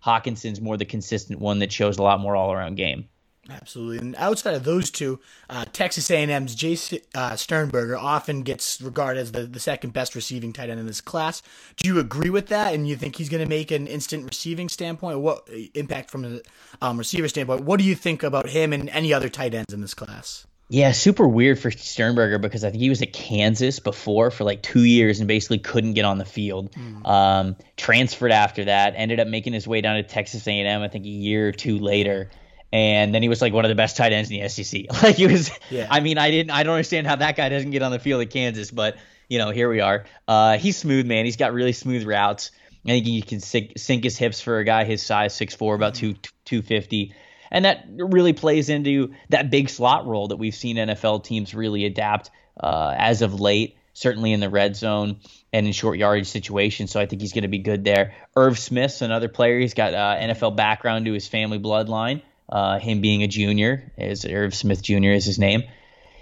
Hockenson's 0.04 0.62
more 0.62 0.78
the 0.78 0.86
consistent 0.86 1.40
one 1.40 1.60
that 1.60 1.72
shows 1.72 1.98
a 1.98 2.04
lot 2.04 2.20
more 2.20 2.36
all 2.36 2.52
around 2.52 2.76
game. 2.76 3.08
Absolutely. 3.50 3.98
And 3.98 4.16
outside 4.18 4.54
of 4.54 4.64
those 4.64 4.90
two, 4.90 5.20
uh, 5.50 5.66
Texas 5.74 6.10
A&M's 6.12 6.56
Jason 6.56 7.00
uh, 7.16 7.36
Sternberger 7.36 7.98
often 7.98 8.44
gets 8.44 8.82
regarded 8.82 9.20
as 9.20 9.32
the, 9.32 9.44
the 9.44 9.60
second 9.60 9.94
best 9.94 10.16
receiving 10.16 10.54
tight 10.54 10.70
end 10.70 10.80
in 10.80 10.88
this 10.88 11.02
class. 11.02 11.42
Do 11.78 11.88
you 11.88 12.00
agree 12.00 12.30
with 12.30 12.48
that? 12.48 12.74
And 12.74 12.88
you 12.88 12.96
think 12.96 13.16
he's 13.16 13.30
going 13.30 13.44
to 13.44 13.50
make 13.50 13.72
an 13.72 13.88
instant 13.88 14.26
receiving 14.26 14.70
standpoint? 14.70 15.20
What 15.20 15.48
impact 15.74 16.10
from 16.10 16.26
a 16.26 16.40
um, 16.82 16.98
receiver 16.98 17.28
standpoint? 17.28 17.62
What 17.62 17.80
do 17.80 17.86
you 17.86 17.96
think 17.96 18.24
about 18.24 18.50
him 18.50 18.74
and 18.74 18.90
any 18.90 19.14
other 19.14 19.30
tight 19.30 19.54
ends 19.54 19.74
in 19.74 19.82
this 19.82 19.94
class? 19.94 20.46
Yeah, 20.72 20.92
super 20.92 21.28
weird 21.28 21.58
for 21.58 21.72
Sternberger 21.72 22.38
because 22.38 22.64
I 22.64 22.70
think 22.70 22.82
he 22.82 22.90
was 22.90 23.02
at 23.02 23.12
Kansas 23.12 23.80
before 23.80 24.30
for 24.30 24.44
like 24.44 24.62
two 24.62 24.84
years 24.84 25.20
and 25.20 25.28
basically 25.28 25.58
couldn't 25.58 25.94
get 25.94 26.06
on 26.06 26.20
the 26.20 26.26
field. 26.26 26.72
Mm. 26.74 27.08
Um, 27.08 27.56
transferred 27.76 28.32
after 28.32 28.66
that, 28.66 28.94
ended 28.96 29.20
up 29.20 29.28
making 29.28 29.54
his 29.54 29.68
way 29.68 29.82
down 29.82 29.96
to 29.96 30.04
Texas 30.04 30.48
A&M. 30.48 30.82
I 30.82 30.88
think 30.88 31.06
a 31.06 31.10
year 31.10 31.48
or 31.48 31.52
two 31.52 31.80
later, 31.80 32.30
and 32.72 33.14
then 33.14 33.24
he 33.24 33.30
was 33.30 33.42
like 33.42 33.54
one 33.54 33.66
of 33.66 33.70
the 33.70 33.76
best 33.76 33.98
tight 33.98 34.14
ends 34.14 34.30
in 34.30 34.42
the 34.42 34.50
SEC. 34.50 34.86
Like 35.04 35.16
he 35.16 35.28
was. 35.28 35.52
Yeah. 35.70 35.88
I 35.90 36.00
mean, 36.02 36.18
I 36.18 36.30
didn't. 36.30 36.52
I 36.52 36.64
don't 36.64 36.76
understand 36.76 37.08
how 37.08 37.16
that 37.16 37.36
guy 37.36 37.50
doesn't 37.50 37.72
get 37.72 37.82
on 37.82 37.92
the 37.92 38.00
field 38.00 38.22
at 38.22 38.30
Kansas, 38.30 38.72
but 38.72 38.98
you 39.28 39.38
know, 39.38 39.52
here 39.52 39.70
we 39.70 39.80
are. 39.80 40.06
Uh, 40.28 40.58
he's 40.58 40.78
smooth, 40.78 41.06
man. 41.06 41.26
He's 41.26 41.38
got 41.38 41.54
really 41.54 41.72
smooth 41.72 42.06
routes. 42.06 42.52
I 42.86 42.90
think 42.90 43.06
he 43.06 43.22
can 43.22 43.40
sink, 43.40 43.74
sink 43.78 44.04
his 44.04 44.18
hips 44.18 44.42
for 44.42 44.60
a 44.60 44.64
guy 44.64 44.84
his 44.84 45.06
size, 45.06 45.36
six 45.36 45.56
four, 45.56 45.76
about 45.76 45.96
two 45.96 46.16
two 46.46 46.62
fifty, 46.62 47.14
and 47.52 47.66
that 47.66 47.86
really 47.90 48.34
plays 48.34 48.70
into 48.70 49.14
that 49.30 49.50
big 49.50 49.70
slot 49.70 50.06
role 50.06 50.30
that 50.30 50.38
we've 50.38 50.56
seen 50.56 50.78
NFL 50.78 51.24
teams 51.24 51.54
really 51.54 51.86
adapt 51.86 52.32
uh, 52.60 52.94
as 52.98 53.22
of 53.22 53.40
late. 53.40 53.76
Certainly 53.94 54.32
in 54.32 54.40
the 54.40 54.50
red 54.50 54.78
zone 54.78 55.20
and 55.52 55.66
in 55.66 55.74
short 55.74 55.98
yardage 55.98 56.28
situations, 56.28 56.92
so 56.92 57.02
I 57.02 57.06
think 57.06 57.22
he's 57.22 57.34
going 57.34 57.42
to 57.42 57.50
be 57.50 57.58
good 57.58 57.84
there. 57.84 58.14
Irv 58.34 58.58
Smith's 58.58 59.02
another 59.02 59.28
player. 59.28 59.60
He's 59.60 59.74
got 59.74 59.94
uh, 59.94 60.16
NFL 60.18 60.56
background 60.56 61.06
to 61.06 61.12
his 61.12 61.28
family 61.28 61.60
bloodline 61.60 62.22
uh, 62.50 62.80
him 62.80 63.02
being 63.02 63.24
a 63.24 63.28
junior, 63.28 63.92
is 63.98 64.26
Irv 64.26 64.54
Smith 64.54 64.82
Jr. 64.82 65.12
is 65.12 65.26
his 65.26 65.40
name. 65.40 65.64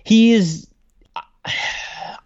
He 0.04 0.34
is, 0.34 0.68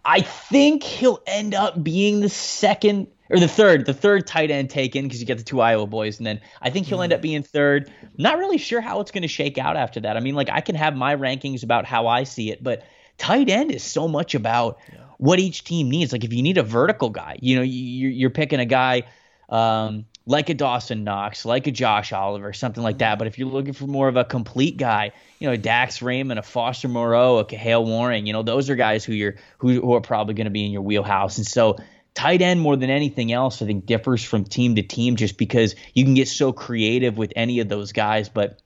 I 0.04 0.20
think 0.20 0.82
he'll 0.82 1.22
end 1.26 1.54
up 1.54 1.82
being 1.82 2.20
the 2.20 2.28
second 2.28 3.08
or 3.30 3.38
the 3.38 3.48
third, 3.48 3.86
the 3.86 3.94
third 3.94 4.26
tight 4.26 4.50
end 4.50 4.68
taken 4.68 5.04
because 5.04 5.20
you 5.20 5.26
get 5.26 5.38
the 5.38 5.44
two 5.44 5.60
Iowa 5.60 5.86
boys, 5.86 6.18
and 6.18 6.26
then 6.26 6.40
I 6.60 6.68
think 6.68 6.86
he'll 6.86 7.00
end 7.00 7.14
up 7.14 7.22
being 7.22 7.42
third. 7.42 7.90
Not 8.18 8.38
really 8.38 8.58
sure 8.58 8.82
how 8.82 9.00
it's 9.00 9.10
going 9.10 9.22
to 9.22 9.28
shake 9.28 9.56
out 9.56 9.76
after 9.76 10.00
that. 10.00 10.16
I 10.16 10.20
mean, 10.20 10.34
like 10.34 10.50
I 10.50 10.60
can 10.60 10.74
have 10.74 10.94
my 10.94 11.16
rankings 11.16 11.62
about 11.62 11.86
how 11.86 12.08
I 12.08 12.24
see 12.24 12.50
it, 12.50 12.62
but 12.62 12.84
tight 13.16 13.48
end 13.48 13.70
is 13.72 13.82
so 13.82 14.06
much 14.06 14.34
about 14.34 14.78
what 15.16 15.38
each 15.38 15.64
team 15.64 15.88
needs. 15.88 16.12
Like 16.12 16.24
if 16.24 16.32
you 16.32 16.42
need 16.42 16.58
a 16.58 16.62
vertical 16.62 17.08
guy, 17.08 17.38
you 17.40 17.56
know, 17.56 17.62
you're 17.62 18.30
picking 18.30 18.60
a 18.60 18.66
guy. 18.66 19.04
Um, 19.48 20.06
like 20.26 20.48
a 20.48 20.54
Dawson 20.54 21.04
Knox, 21.04 21.44
like 21.44 21.66
a 21.66 21.70
Josh 21.70 22.12
Oliver, 22.12 22.52
something 22.52 22.82
like 22.82 22.98
that. 22.98 23.12
Mm-hmm. 23.12 23.18
But 23.18 23.26
if 23.26 23.38
you're 23.38 23.48
looking 23.48 23.72
for 23.72 23.86
more 23.86 24.08
of 24.08 24.16
a 24.16 24.24
complete 24.24 24.76
guy, 24.76 25.12
you 25.38 25.48
know, 25.48 25.54
a 25.54 25.58
Dax 25.58 26.02
Raymond, 26.02 26.38
a 26.38 26.42
Foster 26.42 26.88
Moreau, 26.88 27.38
a 27.38 27.44
Kahale 27.44 27.84
Warring, 27.84 28.26
you 28.26 28.32
know, 28.32 28.42
those 28.42 28.70
are 28.70 28.76
guys 28.76 29.04
who 29.04 29.12
you're 29.12 29.36
who, 29.58 29.80
who 29.80 29.94
are 29.94 30.00
probably 30.00 30.34
going 30.34 30.46
to 30.46 30.50
be 30.50 30.64
in 30.64 30.70
your 30.72 30.82
wheelhouse. 30.82 31.38
And 31.38 31.46
so 31.46 31.78
tight 32.14 32.42
end 32.42 32.60
more 32.60 32.76
than 32.76 32.90
anything 32.90 33.32
else, 33.32 33.62
I 33.62 33.66
think 33.66 33.86
differs 33.86 34.22
from 34.22 34.44
team 34.44 34.76
to 34.76 34.82
team 34.82 35.16
just 35.16 35.38
because 35.38 35.74
you 35.94 36.04
can 36.04 36.14
get 36.14 36.28
so 36.28 36.52
creative 36.52 37.16
with 37.16 37.32
any 37.34 37.60
of 37.60 37.68
those 37.68 37.92
guys. 37.92 38.28
But 38.28 38.60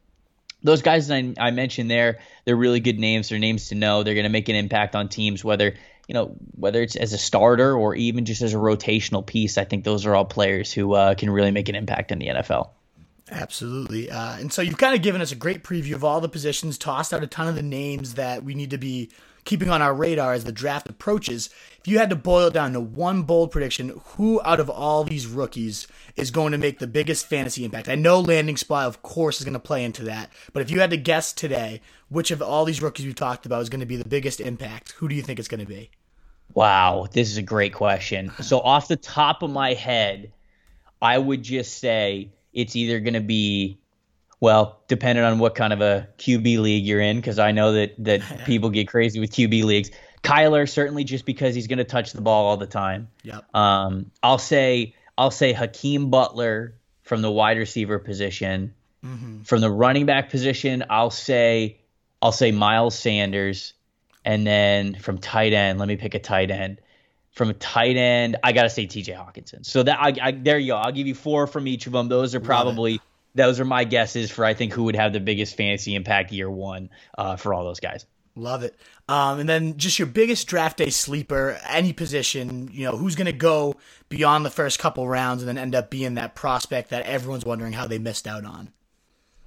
those 0.63 0.83
guys 0.83 1.11
I, 1.11 1.33
I 1.39 1.53
mentioned 1.53 1.91
there, 1.91 2.19
they're 2.45 2.57
really 2.57 2.81
good 2.81 2.99
names. 2.99 3.29
They're 3.29 3.39
names 3.39 3.69
to 3.69 3.75
know. 3.75 4.03
They're 4.03 4.15
going 4.15 4.25
to 4.25 4.31
make 4.31 4.49
an 4.49 4.57
impact 4.57 4.95
on 4.95 5.09
teams, 5.09 5.45
whether 5.45 5.75
you 6.07 6.15
know, 6.15 6.37
whether 6.53 6.83
it's 6.83 6.97
as 6.97 7.13
a 7.13 7.19
starter 7.19 7.75
or 7.75 7.95
even 7.95 8.25
just 8.25 8.43
as 8.43 8.55
a 8.55 8.59
rotational 8.59 9.27
piece, 9.27 9.59
I 9.59 9.65
think 9.65 9.85
those 9.85 10.07
are 10.07 10.15
all 10.15 10.25
players 10.25 10.73
who 10.73 10.95
uh, 10.95 11.15
can 11.15 11.31
really 11.31 11.51
make 11.51 11.69
an 11.69 11.75
impact 11.75 12.13
in 12.13 12.19
the 12.19 12.29
NFL. 12.29 12.71
Absolutely. 13.31 14.11
Uh, 14.11 14.39
and 14.39 14.53
so 14.53 14.63
you've 14.63 14.79
kind 14.79 14.95
of 14.95 15.03
given 15.03 15.21
us 15.21 15.33
a 15.33 15.37
great 15.37 15.65
preview 15.65 15.95
of 15.95 16.05
all 16.05 16.21
the 16.21 16.29
positions, 16.29 16.79
tossed 16.79 17.13
out 17.13 17.25
a 17.25 17.27
ton 17.27 17.49
of 17.49 17.57
the 17.57 17.63
names 17.63 18.15
that 18.15 18.45
we 18.45 18.55
need 18.55 18.71
to 18.71 18.79
be 18.79 19.11
keeping 19.45 19.71
on 19.71 19.81
our 19.81 19.95
radar 19.95 20.33
as 20.33 20.45
the 20.45 20.53
draft 20.53 20.89
approaches. 20.89 21.51
If 21.81 21.89
you 21.89 21.99
had 21.99 22.11
to 22.11 22.17
boil 22.17 22.49
it 22.49 22.55
down 22.55 22.73
to 22.75 22.81
one 22.81 23.23
bold 23.23 23.51
prediction, 23.51 24.01
who 24.05 24.41
out 24.45 24.61
of 24.61 24.69
all 24.69 25.05
these 25.05 25.27
rookies 25.27 25.87
is 26.17 26.31
going 26.31 26.53
to 26.53 26.59
make 26.59 26.79
the 26.79 26.87
biggest 26.87 27.27
fantasy 27.27 27.65
impact? 27.65 27.89
I 27.89 27.95
know 27.95 28.21
landing 28.21 28.57
spot, 28.57 28.87
of 28.87 29.03
course, 29.03 29.39
is 29.39 29.45
going 29.45 29.55
to 29.55 29.61
play 29.61 29.85
into 29.85 30.05
that. 30.05 30.31
But 30.53 30.63
if 30.63 30.71
you 30.71 30.81
had 30.81 30.91
to 30.91 30.97
guess 30.97 31.33
today, 31.33 31.81
which 32.09 32.31
of 32.31 32.43
all 32.43 32.65
these 32.65 32.83
rookies 32.83 33.07
we've 33.07 33.15
talked 33.15 33.47
about 33.47 33.63
is 33.63 33.69
going 33.69 33.81
to 33.81 33.87
be 33.87 33.97
the 33.97 34.09
biggest 34.09 34.41
impact, 34.41 34.93
who 34.93 35.09
do 35.09 35.15
you 35.15 35.23
think 35.23 35.39
it's 35.39 35.49
going 35.49 35.61
to 35.61 35.67
be? 35.67 35.91
Wow, 36.55 37.07
this 37.11 37.31
is 37.31 37.37
a 37.37 37.43
great 37.43 37.75
question. 37.75 38.33
So, 38.41 38.61
off 38.61 38.89
the 38.89 38.97
top 38.97 39.43
of 39.43 39.51
my 39.51 39.75
head, 39.75 40.33
I 41.03 41.19
would 41.19 41.43
just 41.43 41.79
say 41.79 42.31
it's 42.57 42.75
either 42.75 42.99
going 42.99 43.15
to 43.15 43.21
be 43.21 43.79
well, 44.41 44.83
depending 44.89 45.25
on 45.25 45.39
what 45.39 45.55
kind 45.55 45.73
of 45.73 45.81
a 45.81 46.09
QB 46.19 46.59
league 46.59 46.85
you're 46.85 47.01
in, 47.01 47.17
because 47.17 47.39
I 47.39 47.53
know 47.53 47.73
that 47.73 47.95
that 47.99 48.23
people 48.47 48.71
get 48.71 48.89
crazy 48.89 49.21
with 49.21 49.31
QB 49.31 49.63
leagues. 49.63 49.91
Kyler 50.23 50.69
certainly 50.69 51.05
just 51.05 51.25
because 51.25 51.55
he's 51.55 51.69
going 51.69 51.79
to 51.79 51.85
touch 51.85 52.13
the 52.13 52.21
ball 52.21 52.47
all 52.47 52.57
the 52.57 52.67
time. 52.67 53.09
Yep. 53.23 53.55
Um, 53.55 54.11
I'll 54.23 54.39
say 54.39 54.95
I'll 55.17 55.31
say 55.31 55.53
Hakeem 55.53 56.11
Butler 56.11 56.75
from 57.03 57.23
the 57.23 57.31
wide 57.31 57.59
receiver 57.59 57.99
position. 58.01 58.75
Mm-hmm. 59.05 59.43
From 59.43 59.61
the 59.61 59.71
running 59.71 60.07
back 60.07 60.31
position, 60.31 60.83
I'll 60.91 61.11
say 61.11 61.79
I'll 62.21 62.33
say 62.33 62.51
Miles 62.51 62.99
Sanders, 62.99 63.75
and 64.25 64.47
then 64.47 64.95
from 64.95 65.19
tight 65.19 65.53
end, 65.53 65.79
let 65.79 65.87
me 65.87 65.97
pick 65.97 66.15
a 66.15 66.19
tight 66.19 66.51
end. 66.51 66.81
From 67.37 67.51
a 67.51 67.55
tight 67.55 67.97
end, 67.97 68.37
I 68.43 68.53
gotta 68.53 68.71
say 68.71 68.87
T.J. 68.87 69.13
Hockenson. 69.13 69.65
So 69.65 69.83
that 69.83 69.99
I, 70.01 70.15
I 70.21 70.31
there 70.33 70.59
you 70.59 70.73
go. 70.73 70.77
I'll 70.79 70.91
give 70.91 71.07
you 71.07 71.15
four 71.15 71.47
from 71.47 71.69
each 71.69 71.87
of 71.87 71.93
them. 71.93 72.09
Those 72.09 72.35
are 72.35 72.41
probably 72.41 72.99
those 73.35 73.61
are 73.61 73.65
my 73.67 73.85
guesses 73.85 74.31
for 74.31 74.45
I 74.45 74.55
think 74.55 74.73
who 74.73 74.85
would 74.85 74.97
have 74.97 75.13
the 75.13 75.21
biggest 75.21 75.55
fantasy 75.55 75.95
impact 75.95 76.33
year 76.33 76.51
one 76.51 76.89
uh, 77.19 77.37
for 77.37 77.53
all 77.53 77.63
those 77.63 77.79
guys. 77.79 78.07
Love 78.37 78.63
it. 78.63 78.75
Um, 79.09 79.39
and 79.39 79.49
then 79.49 79.77
just 79.77 79.99
your 79.99 80.07
biggest 80.07 80.47
draft 80.47 80.79
day 80.79 80.91
sleeper, 80.91 81.59
any 81.69 81.93
position, 81.93 82.71
you 82.73 82.85
know, 82.85 82.97
who's 82.97 83.17
going 83.17 83.27
to 83.27 83.33
go 83.33 83.77
beyond 84.09 84.45
the 84.45 84.51
first 84.51 84.79
couple 84.79 85.07
rounds 85.07 85.43
and 85.43 85.49
then 85.49 85.59
end 85.59 85.75
up 85.75 85.91
being 85.91 86.15
that 86.15 86.35
prospect 86.35 86.91
that 86.91 87.05
everyone's 87.05 87.45
wondering 87.45 87.73
how 87.73 87.87
they 87.87 87.99
missed 87.99 88.27
out 88.27 88.45
on. 88.45 88.73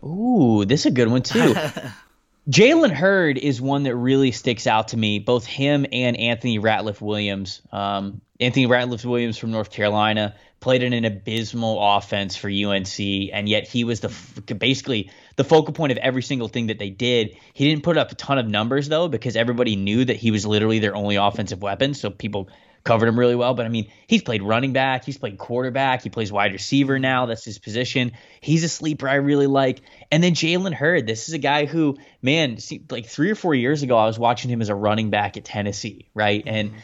Ooh, 0.03 0.63
this 0.65 0.81
is 0.81 0.85
a 0.87 0.91
good 0.91 1.09
one 1.09 1.21
too. 1.21 1.55
Jalen 2.47 2.91
Hurd 2.91 3.37
is 3.37 3.61
one 3.61 3.83
that 3.83 3.95
really 3.95 4.31
sticks 4.31 4.65
out 4.65 4.89
to 4.89 4.97
me, 4.97 5.19
both 5.19 5.45
him 5.45 5.85
and 5.91 6.17
Anthony 6.17 6.59
Ratliff 6.59 7.01
Williams. 7.01 7.61
Um, 7.71 8.21
Anthony 8.39 8.65
Ratliff 8.65 9.05
Williams 9.05 9.37
from 9.37 9.51
North 9.51 9.71
Carolina 9.71 10.35
played 10.59 10.83
in 10.83 10.93
an 10.93 11.05
abysmal 11.05 11.79
offense 11.97 12.35
for 12.35 12.49
UNC, 12.49 12.99
and 12.99 13.47
yet 13.47 13.67
he 13.67 13.83
was 13.83 13.99
the 13.99 14.53
basically 14.55 15.11
the 15.35 15.43
focal 15.43 15.73
point 15.73 15.91
of 15.91 15.97
every 15.99 16.21
single 16.21 16.47
thing 16.47 16.67
that 16.67 16.79
they 16.79 16.89
did. 16.89 17.37
He 17.53 17.69
didn't 17.69 17.83
put 17.83 17.97
up 17.97 18.11
a 18.11 18.15
ton 18.15 18.37
of 18.37 18.47
numbers 18.47 18.89
though, 18.89 19.07
because 19.07 19.35
everybody 19.35 19.75
knew 19.75 20.05
that 20.05 20.17
he 20.17 20.31
was 20.31 20.45
literally 20.45 20.79
their 20.79 20.95
only 20.95 21.17
offensive 21.17 21.61
weapon. 21.61 21.93
So 21.93 22.09
people 22.09 22.49
covered 22.83 23.07
him 23.07 23.17
really 23.19 23.35
well. 23.35 23.53
But 23.53 23.65
I 23.65 23.69
mean, 23.69 23.91
he's 24.07 24.21
played 24.21 24.41
running 24.41 24.73
back, 24.73 25.05
he's 25.05 25.17
played 25.17 25.37
quarterback, 25.37 26.03
he 26.03 26.09
plays 26.09 26.31
wide 26.31 26.53
receiver 26.53 26.99
now. 26.99 27.25
That's 27.25 27.45
his 27.45 27.59
position. 27.59 28.13
He's 28.41 28.63
a 28.63 28.69
sleeper 28.69 29.07
I 29.07 29.15
really 29.15 29.47
like. 29.47 29.81
And 30.11 30.23
then 30.23 30.33
Jalen 30.33 30.73
Hurd, 30.73 31.07
this 31.07 31.27
is 31.27 31.33
a 31.33 31.39
guy 31.39 31.65
who, 31.65 31.97
man, 32.21 32.57
see, 32.57 32.83
like 32.89 33.05
three 33.05 33.31
or 33.31 33.35
four 33.35 33.53
years 33.53 33.83
ago, 33.83 33.97
I 33.97 34.05
was 34.05 34.19
watching 34.19 34.49
him 34.49 34.61
as 34.61 34.69
a 34.69 34.75
running 34.75 35.09
back 35.09 35.37
at 35.37 35.45
Tennessee, 35.45 36.09
right? 36.13 36.43
And 36.45 36.71
mm-hmm 36.71 36.79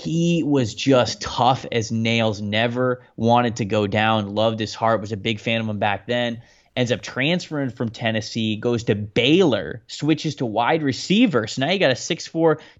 he 0.00 0.42
was 0.42 0.74
just 0.74 1.20
tough 1.20 1.66
as 1.70 1.92
nails, 1.92 2.40
never 2.40 3.04
wanted 3.16 3.56
to 3.56 3.66
go 3.66 3.86
down, 3.86 4.34
loved 4.34 4.58
his 4.58 4.74
heart, 4.74 5.00
was 5.00 5.12
a 5.12 5.16
big 5.16 5.38
fan 5.38 5.60
of 5.60 5.68
him 5.68 5.78
back 5.78 6.06
then. 6.06 6.40
Ends 6.76 6.92
up 6.92 7.02
transferring 7.02 7.70
from 7.70 7.88
Tennessee, 7.88 8.56
goes 8.56 8.84
to 8.84 8.94
Baylor, 8.94 9.82
switches 9.86 10.36
to 10.36 10.46
wide 10.46 10.82
receiver. 10.82 11.46
So 11.46 11.64
now 11.64 11.72
you 11.72 11.78
got 11.78 11.90
a 11.90 11.94
6'4, 11.94 12.30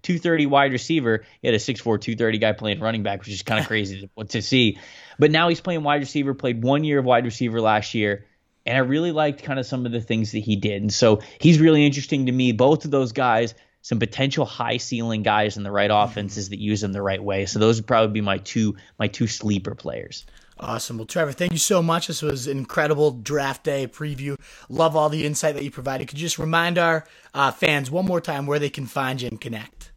230 0.01 0.45
wide 0.45 0.71
receiver. 0.71 1.23
You 1.41 1.51
had 1.51 1.55
a 1.55 1.63
6'4, 1.63 1.83
230 1.83 2.37
guy 2.37 2.53
playing 2.53 2.79
running 2.79 3.03
back, 3.03 3.19
which 3.19 3.29
is 3.29 3.43
kind 3.43 3.59
of 3.59 3.67
crazy 3.67 4.09
to, 4.17 4.23
to 4.25 4.41
see. 4.41 4.77
But 5.19 5.31
now 5.31 5.49
he's 5.49 5.61
playing 5.61 5.83
wide 5.83 6.01
receiver, 6.01 6.33
played 6.33 6.63
one 6.63 6.83
year 6.83 6.99
of 6.99 7.05
wide 7.05 7.25
receiver 7.25 7.59
last 7.59 7.93
year. 7.93 8.25
And 8.65 8.77
I 8.77 8.81
really 8.81 9.11
liked 9.11 9.43
kind 9.43 9.59
of 9.59 9.65
some 9.65 9.85
of 9.85 9.91
the 9.91 10.01
things 10.01 10.31
that 10.31 10.39
he 10.39 10.55
did. 10.55 10.81
And 10.81 10.93
so 10.93 11.21
he's 11.39 11.59
really 11.59 11.85
interesting 11.85 12.27
to 12.27 12.31
me. 12.31 12.51
Both 12.51 12.85
of 12.85 12.91
those 12.91 13.11
guys, 13.11 13.55
some 13.81 13.99
potential 13.99 14.45
high 14.45 14.77
ceiling 14.77 15.23
guys 15.23 15.57
in 15.57 15.63
the 15.63 15.71
right 15.71 15.89
mm-hmm. 15.89 16.09
offenses 16.09 16.49
that 16.49 16.59
use 16.59 16.81
them 16.81 16.93
the 16.93 17.01
right 17.01 17.21
way. 17.21 17.45
So 17.45 17.59
those 17.59 17.77
would 17.77 17.87
probably 17.87 18.13
be 18.13 18.21
my 18.21 18.37
two 18.37 18.77
my 18.97 19.07
two 19.07 19.27
sleeper 19.27 19.75
players. 19.75 20.25
Awesome. 20.61 20.97
Well, 20.97 21.07
Trevor, 21.07 21.31
thank 21.31 21.51
you 21.51 21.57
so 21.57 21.81
much. 21.81 22.05
This 22.05 22.21
was 22.21 22.45
an 22.45 22.57
incredible 22.57 23.11
draft 23.11 23.63
day 23.63 23.87
preview. 23.87 24.39
Love 24.69 24.95
all 24.95 25.09
the 25.09 25.25
insight 25.25 25.55
that 25.55 25.63
you 25.63 25.71
provided. 25.71 26.07
Could 26.07 26.19
you 26.19 26.25
just 26.25 26.37
remind 26.37 26.77
our 26.77 27.03
uh, 27.33 27.51
fans 27.51 27.89
one 27.89 28.05
more 28.05 28.21
time 28.21 28.45
where 28.45 28.59
they 28.59 28.69
can 28.69 28.85
find 28.85 29.19
you 29.21 29.27
and 29.27 29.41
connect? 29.41 29.91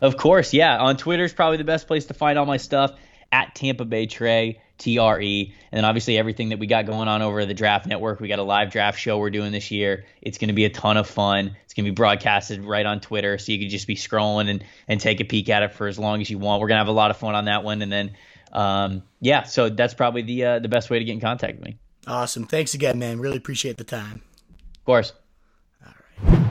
Of 0.00 0.16
course, 0.16 0.54
yeah. 0.54 0.78
On 0.78 0.96
Twitter 0.96 1.24
is 1.24 1.32
probably 1.32 1.56
the 1.56 1.64
best 1.64 1.88
place 1.88 2.06
to 2.06 2.14
find 2.14 2.38
all 2.38 2.46
my 2.46 2.56
stuff 2.56 2.92
at 3.32 3.54
Tampa 3.56 3.84
Bay 3.84 4.06
Trey. 4.06 4.60
TRE. 4.78 5.54
And 5.72 5.78
then 5.78 5.84
obviously 5.84 6.18
everything 6.18 6.50
that 6.50 6.58
we 6.58 6.66
got 6.66 6.86
going 6.86 7.08
on 7.08 7.22
over 7.22 7.44
the 7.44 7.54
Draft 7.54 7.86
Network. 7.86 8.20
We 8.20 8.28
got 8.28 8.38
a 8.38 8.44
live 8.44 8.70
draft 8.70 8.98
show 8.98 9.18
we're 9.18 9.30
doing 9.30 9.52
this 9.52 9.70
year. 9.70 10.04
It's 10.20 10.38
going 10.38 10.48
to 10.48 10.54
be 10.54 10.64
a 10.64 10.70
ton 10.70 10.96
of 10.96 11.08
fun. 11.08 11.56
It's 11.64 11.74
going 11.74 11.84
to 11.86 11.90
be 11.90 11.94
broadcasted 11.94 12.64
right 12.64 12.84
on 12.84 13.00
Twitter, 13.00 13.38
so 13.38 13.52
you 13.52 13.58
can 13.58 13.68
just 13.68 13.86
be 13.86 13.96
scrolling 13.96 14.50
and, 14.50 14.64
and 14.88 15.00
take 15.00 15.20
a 15.20 15.24
peek 15.24 15.48
at 15.48 15.62
it 15.62 15.72
for 15.72 15.86
as 15.86 15.98
long 15.98 16.20
as 16.20 16.30
you 16.30 16.38
want. 16.38 16.60
We're 16.60 16.68
going 16.68 16.76
to 16.76 16.80
have 16.80 16.88
a 16.88 16.92
lot 16.92 17.10
of 17.10 17.16
fun 17.16 17.34
on 17.34 17.46
that 17.46 17.64
one. 17.64 17.82
And 17.82 17.90
then, 17.90 18.12
um, 18.56 19.02
yeah, 19.20 19.44
so 19.44 19.68
that's 19.68 19.94
probably 19.94 20.22
the 20.22 20.44
uh, 20.44 20.58
the 20.58 20.68
best 20.68 20.90
way 20.90 20.98
to 20.98 21.04
get 21.04 21.12
in 21.12 21.20
contact 21.20 21.58
with 21.58 21.64
me. 21.64 21.78
Awesome. 22.06 22.46
Thanks 22.46 22.74
again, 22.74 22.98
man. 22.98 23.18
Really 23.20 23.36
appreciate 23.36 23.76
the 23.76 23.84
time. 23.84 24.22
Of 24.74 24.84
course. 24.84 25.12
All 25.84 25.92
right. 26.22 26.42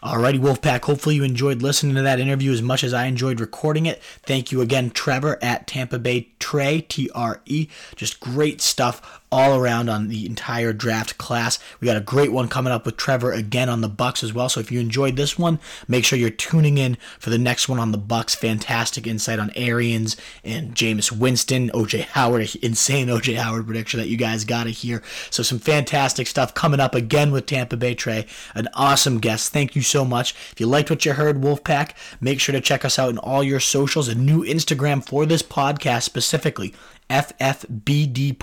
Alrighty, 0.00 0.38
Wolfpack. 0.38 0.84
Hopefully 0.84 1.16
you 1.16 1.24
enjoyed 1.24 1.60
listening 1.60 1.96
to 1.96 2.02
that 2.02 2.20
interview 2.20 2.52
as 2.52 2.62
much 2.62 2.84
as 2.84 2.94
I 2.94 3.06
enjoyed 3.06 3.40
recording 3.40 3.86
it. 3.86 4.00
Thank 4.22 4.52
you 4.52 4.60
again, 4.60 4.90
Trevor 4.90 5.38
at 5.42 5.66
Tampa 5.66 5.98
Bay 5.98 6.28
Trey, 6.38 6.82
T 6.82 7.10
R 7.16 7.40
E. 7.46 7.66
Just 7.96 8.20
great 8.20 8.60
stuff 8.60 9.20
all 9.30 9.58
around 9.58 9.88
on 9.88 10.08
the 10.08 10.26
entire 10.26 10.72
draft 10.72 11.18
class. 11.18 11.58
We 11.80 11.86
got 11.86 11.96
a 11.96 12.00
great 12.00 12.32
one 12.32 12.48
coming 12.48 12.72
up 12.72 12.86
with 12.86 12.96
Trevor 12.96 13.32
again 13.32 13.68
on 13.68 13.80
the 13.80 13.88
Bucks 13.88 14.22
as 14.22 14.32
well. 14.32 14.48
So 14.48 14.60
if 14.60 14.72
you 14.72 14.80
enjoyed 14.80 15.16
this 15.16 15.38
one, 15.38 15.58
make 15.86 16.04
sure 16.04 16.18
you're 16.18 16.30
tuning 16.30 16.78
in 16.78 16.96
for 17.18 17.30
the 17.30 17.38
next 17.38 17.68
one 17.68 17.78
on 17.78 17.92
the 17.92 17.98
Bucks. 17.98 18.34
Fantastic 18.34 19.06
insight 19.06 19.38
on 19.38 19.52
Arians 19.54 20.16
and 20.44 20.74
Jameis 20.74 21.12
Winston, 21.12 21.70
OJ 21.70 22.04
Howard, 22.04 22.54
insane 22.62 23.08
OJ 23.08 23.36
Howard 23.36 23.66
prediction 23.66 24.00
that 24.00 24.08
you 24.08 24.16
guys 24.16 24.44
got 24.44 24.64
to 24.64 24.70
hear. 24.70 25.02
So 25.30 25.42
some 25.42 25.58
fantastic 25.58 26.26
stuff 26.26 26.54
coming 26.54 26.80
up 26.80 26.94
again 26.94 27.30
with 27.30 27.46
Tampa 27.46 27.76
Bay 27.76 27.94
Trey. 27.94 28.26
An 28.54 28.68
awesome 28.74 29.18
guest. 29.18 29.52
Thank 29.52 29.76
you 29.76 29.82
so 29.82 30.04
much. 30.04 30.34
If 30.52 30.60
you 30.60 30.66
liked 30.66 30.90
what 30.90 31.04
you 31.04 31.12
heard, 31.12 31.42
Wolfpack, 31.42 31.92
make 32.20 32.40
sure 32.40 32.52
to 32.54 32.60
check 32.60 32.84
us 32.84 32.98
out 32.98 33.10
in 33.10 33.18
all 33.18 33.42
your 33.42 33.60
socials. 33.60 34.08
A 34.08 34.14
new 34.14 34.42
Instagram 34.42 35.04
for 35.04 35.26
this 35.26 35.42
podcast 35.42 36.02
specifically 36.02 36.74
ffbdpod.com. 37.10 38.40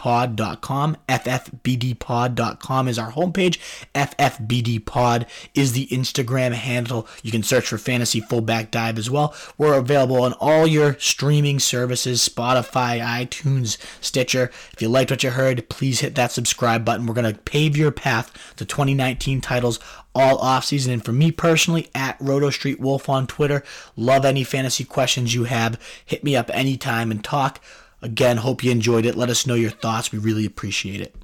ffbdpod.com 1.08 2.88
is 2.88 3.00
our 3.00 3.12
homepage. 3.12 3.60
ffbdpod 3.94 5.28
is 5.54 5.74
the 5.74 5.88
Instagram 5.88 6.54
handle. 6.54 7.08
You 7.24 7.32
can 7.32 7.44
search 7.44 7.68
for 7.68 7.78
Fantasy 7.78 8.20
Fullback 8.20 8.72
Dive 8.72 8.98
as 8.98 9.10
well. 9.10 9.36
We're 9.58 9.78
available 9.78 10.24
on 10.24 10.34
all 10.34 10.66
your 10.66 10.98
streaming 11.00 11.60
services 11.60 12.28
Spotify, 12.28 13.00
iTunes, 13.00 13.78
Stitcher. 14.02 14.52
If 14.74 14.82
you 14.82 14.90
liked 14.90 15.12
what 15.12 15.24
you 15.24 15.30
heard, 15.32 15.70
please 15.70 16.00
hit 16.00 16.16
that 16.16 16.32
subscribe 16.32 16.84
button. 16.86 17.06
We're 17.06 17.14
going 17.14 17.34
to 17.34 17.40
pave 17.42 17.78
your 17.78 17.92
path 17.92 18.32
to 18.56 18.66
2019 18.66 19.42
titles 19.42 19.80
all 20.16 20.40
offseason. 20.40 20.94
And 20.94 21.06
for 21.06 21.12
me 21.12 21.32
personally, 21.32 21.90
at 21.94 22.18
Roto 22.20 22.50
Street 22.50 22.80
Wolf 22.80 23.10
on 23.10 23.28
Twitter, 23.28 23.64
love 23.96 24.26
any 24.26 24.44
fantasy 24.44 24.86
questions 24.86 25.36
you 25.36 25.44
have. 25.44 25.80
Hit 26.06 26.24
me 26.24 26.36
up 26.36 26.50
anytime 26.54 27.12
and 27.12 27.24
talk. 27.24 27.62
Again, 28.02 28.38
hope 28.38 28.64
you 28.64 28.72
enjoyed 28.72 29.06
it. 29.06 29.16
Let 29.16 29.30
us 29.30 29.48
know 29.48 29.56
your 29.56 29.72
thoughts. 29.72 30.12
We 30.12 30.20
really 30.20 30.46
appreciate 30.46 31.02
it. 31.02 31.16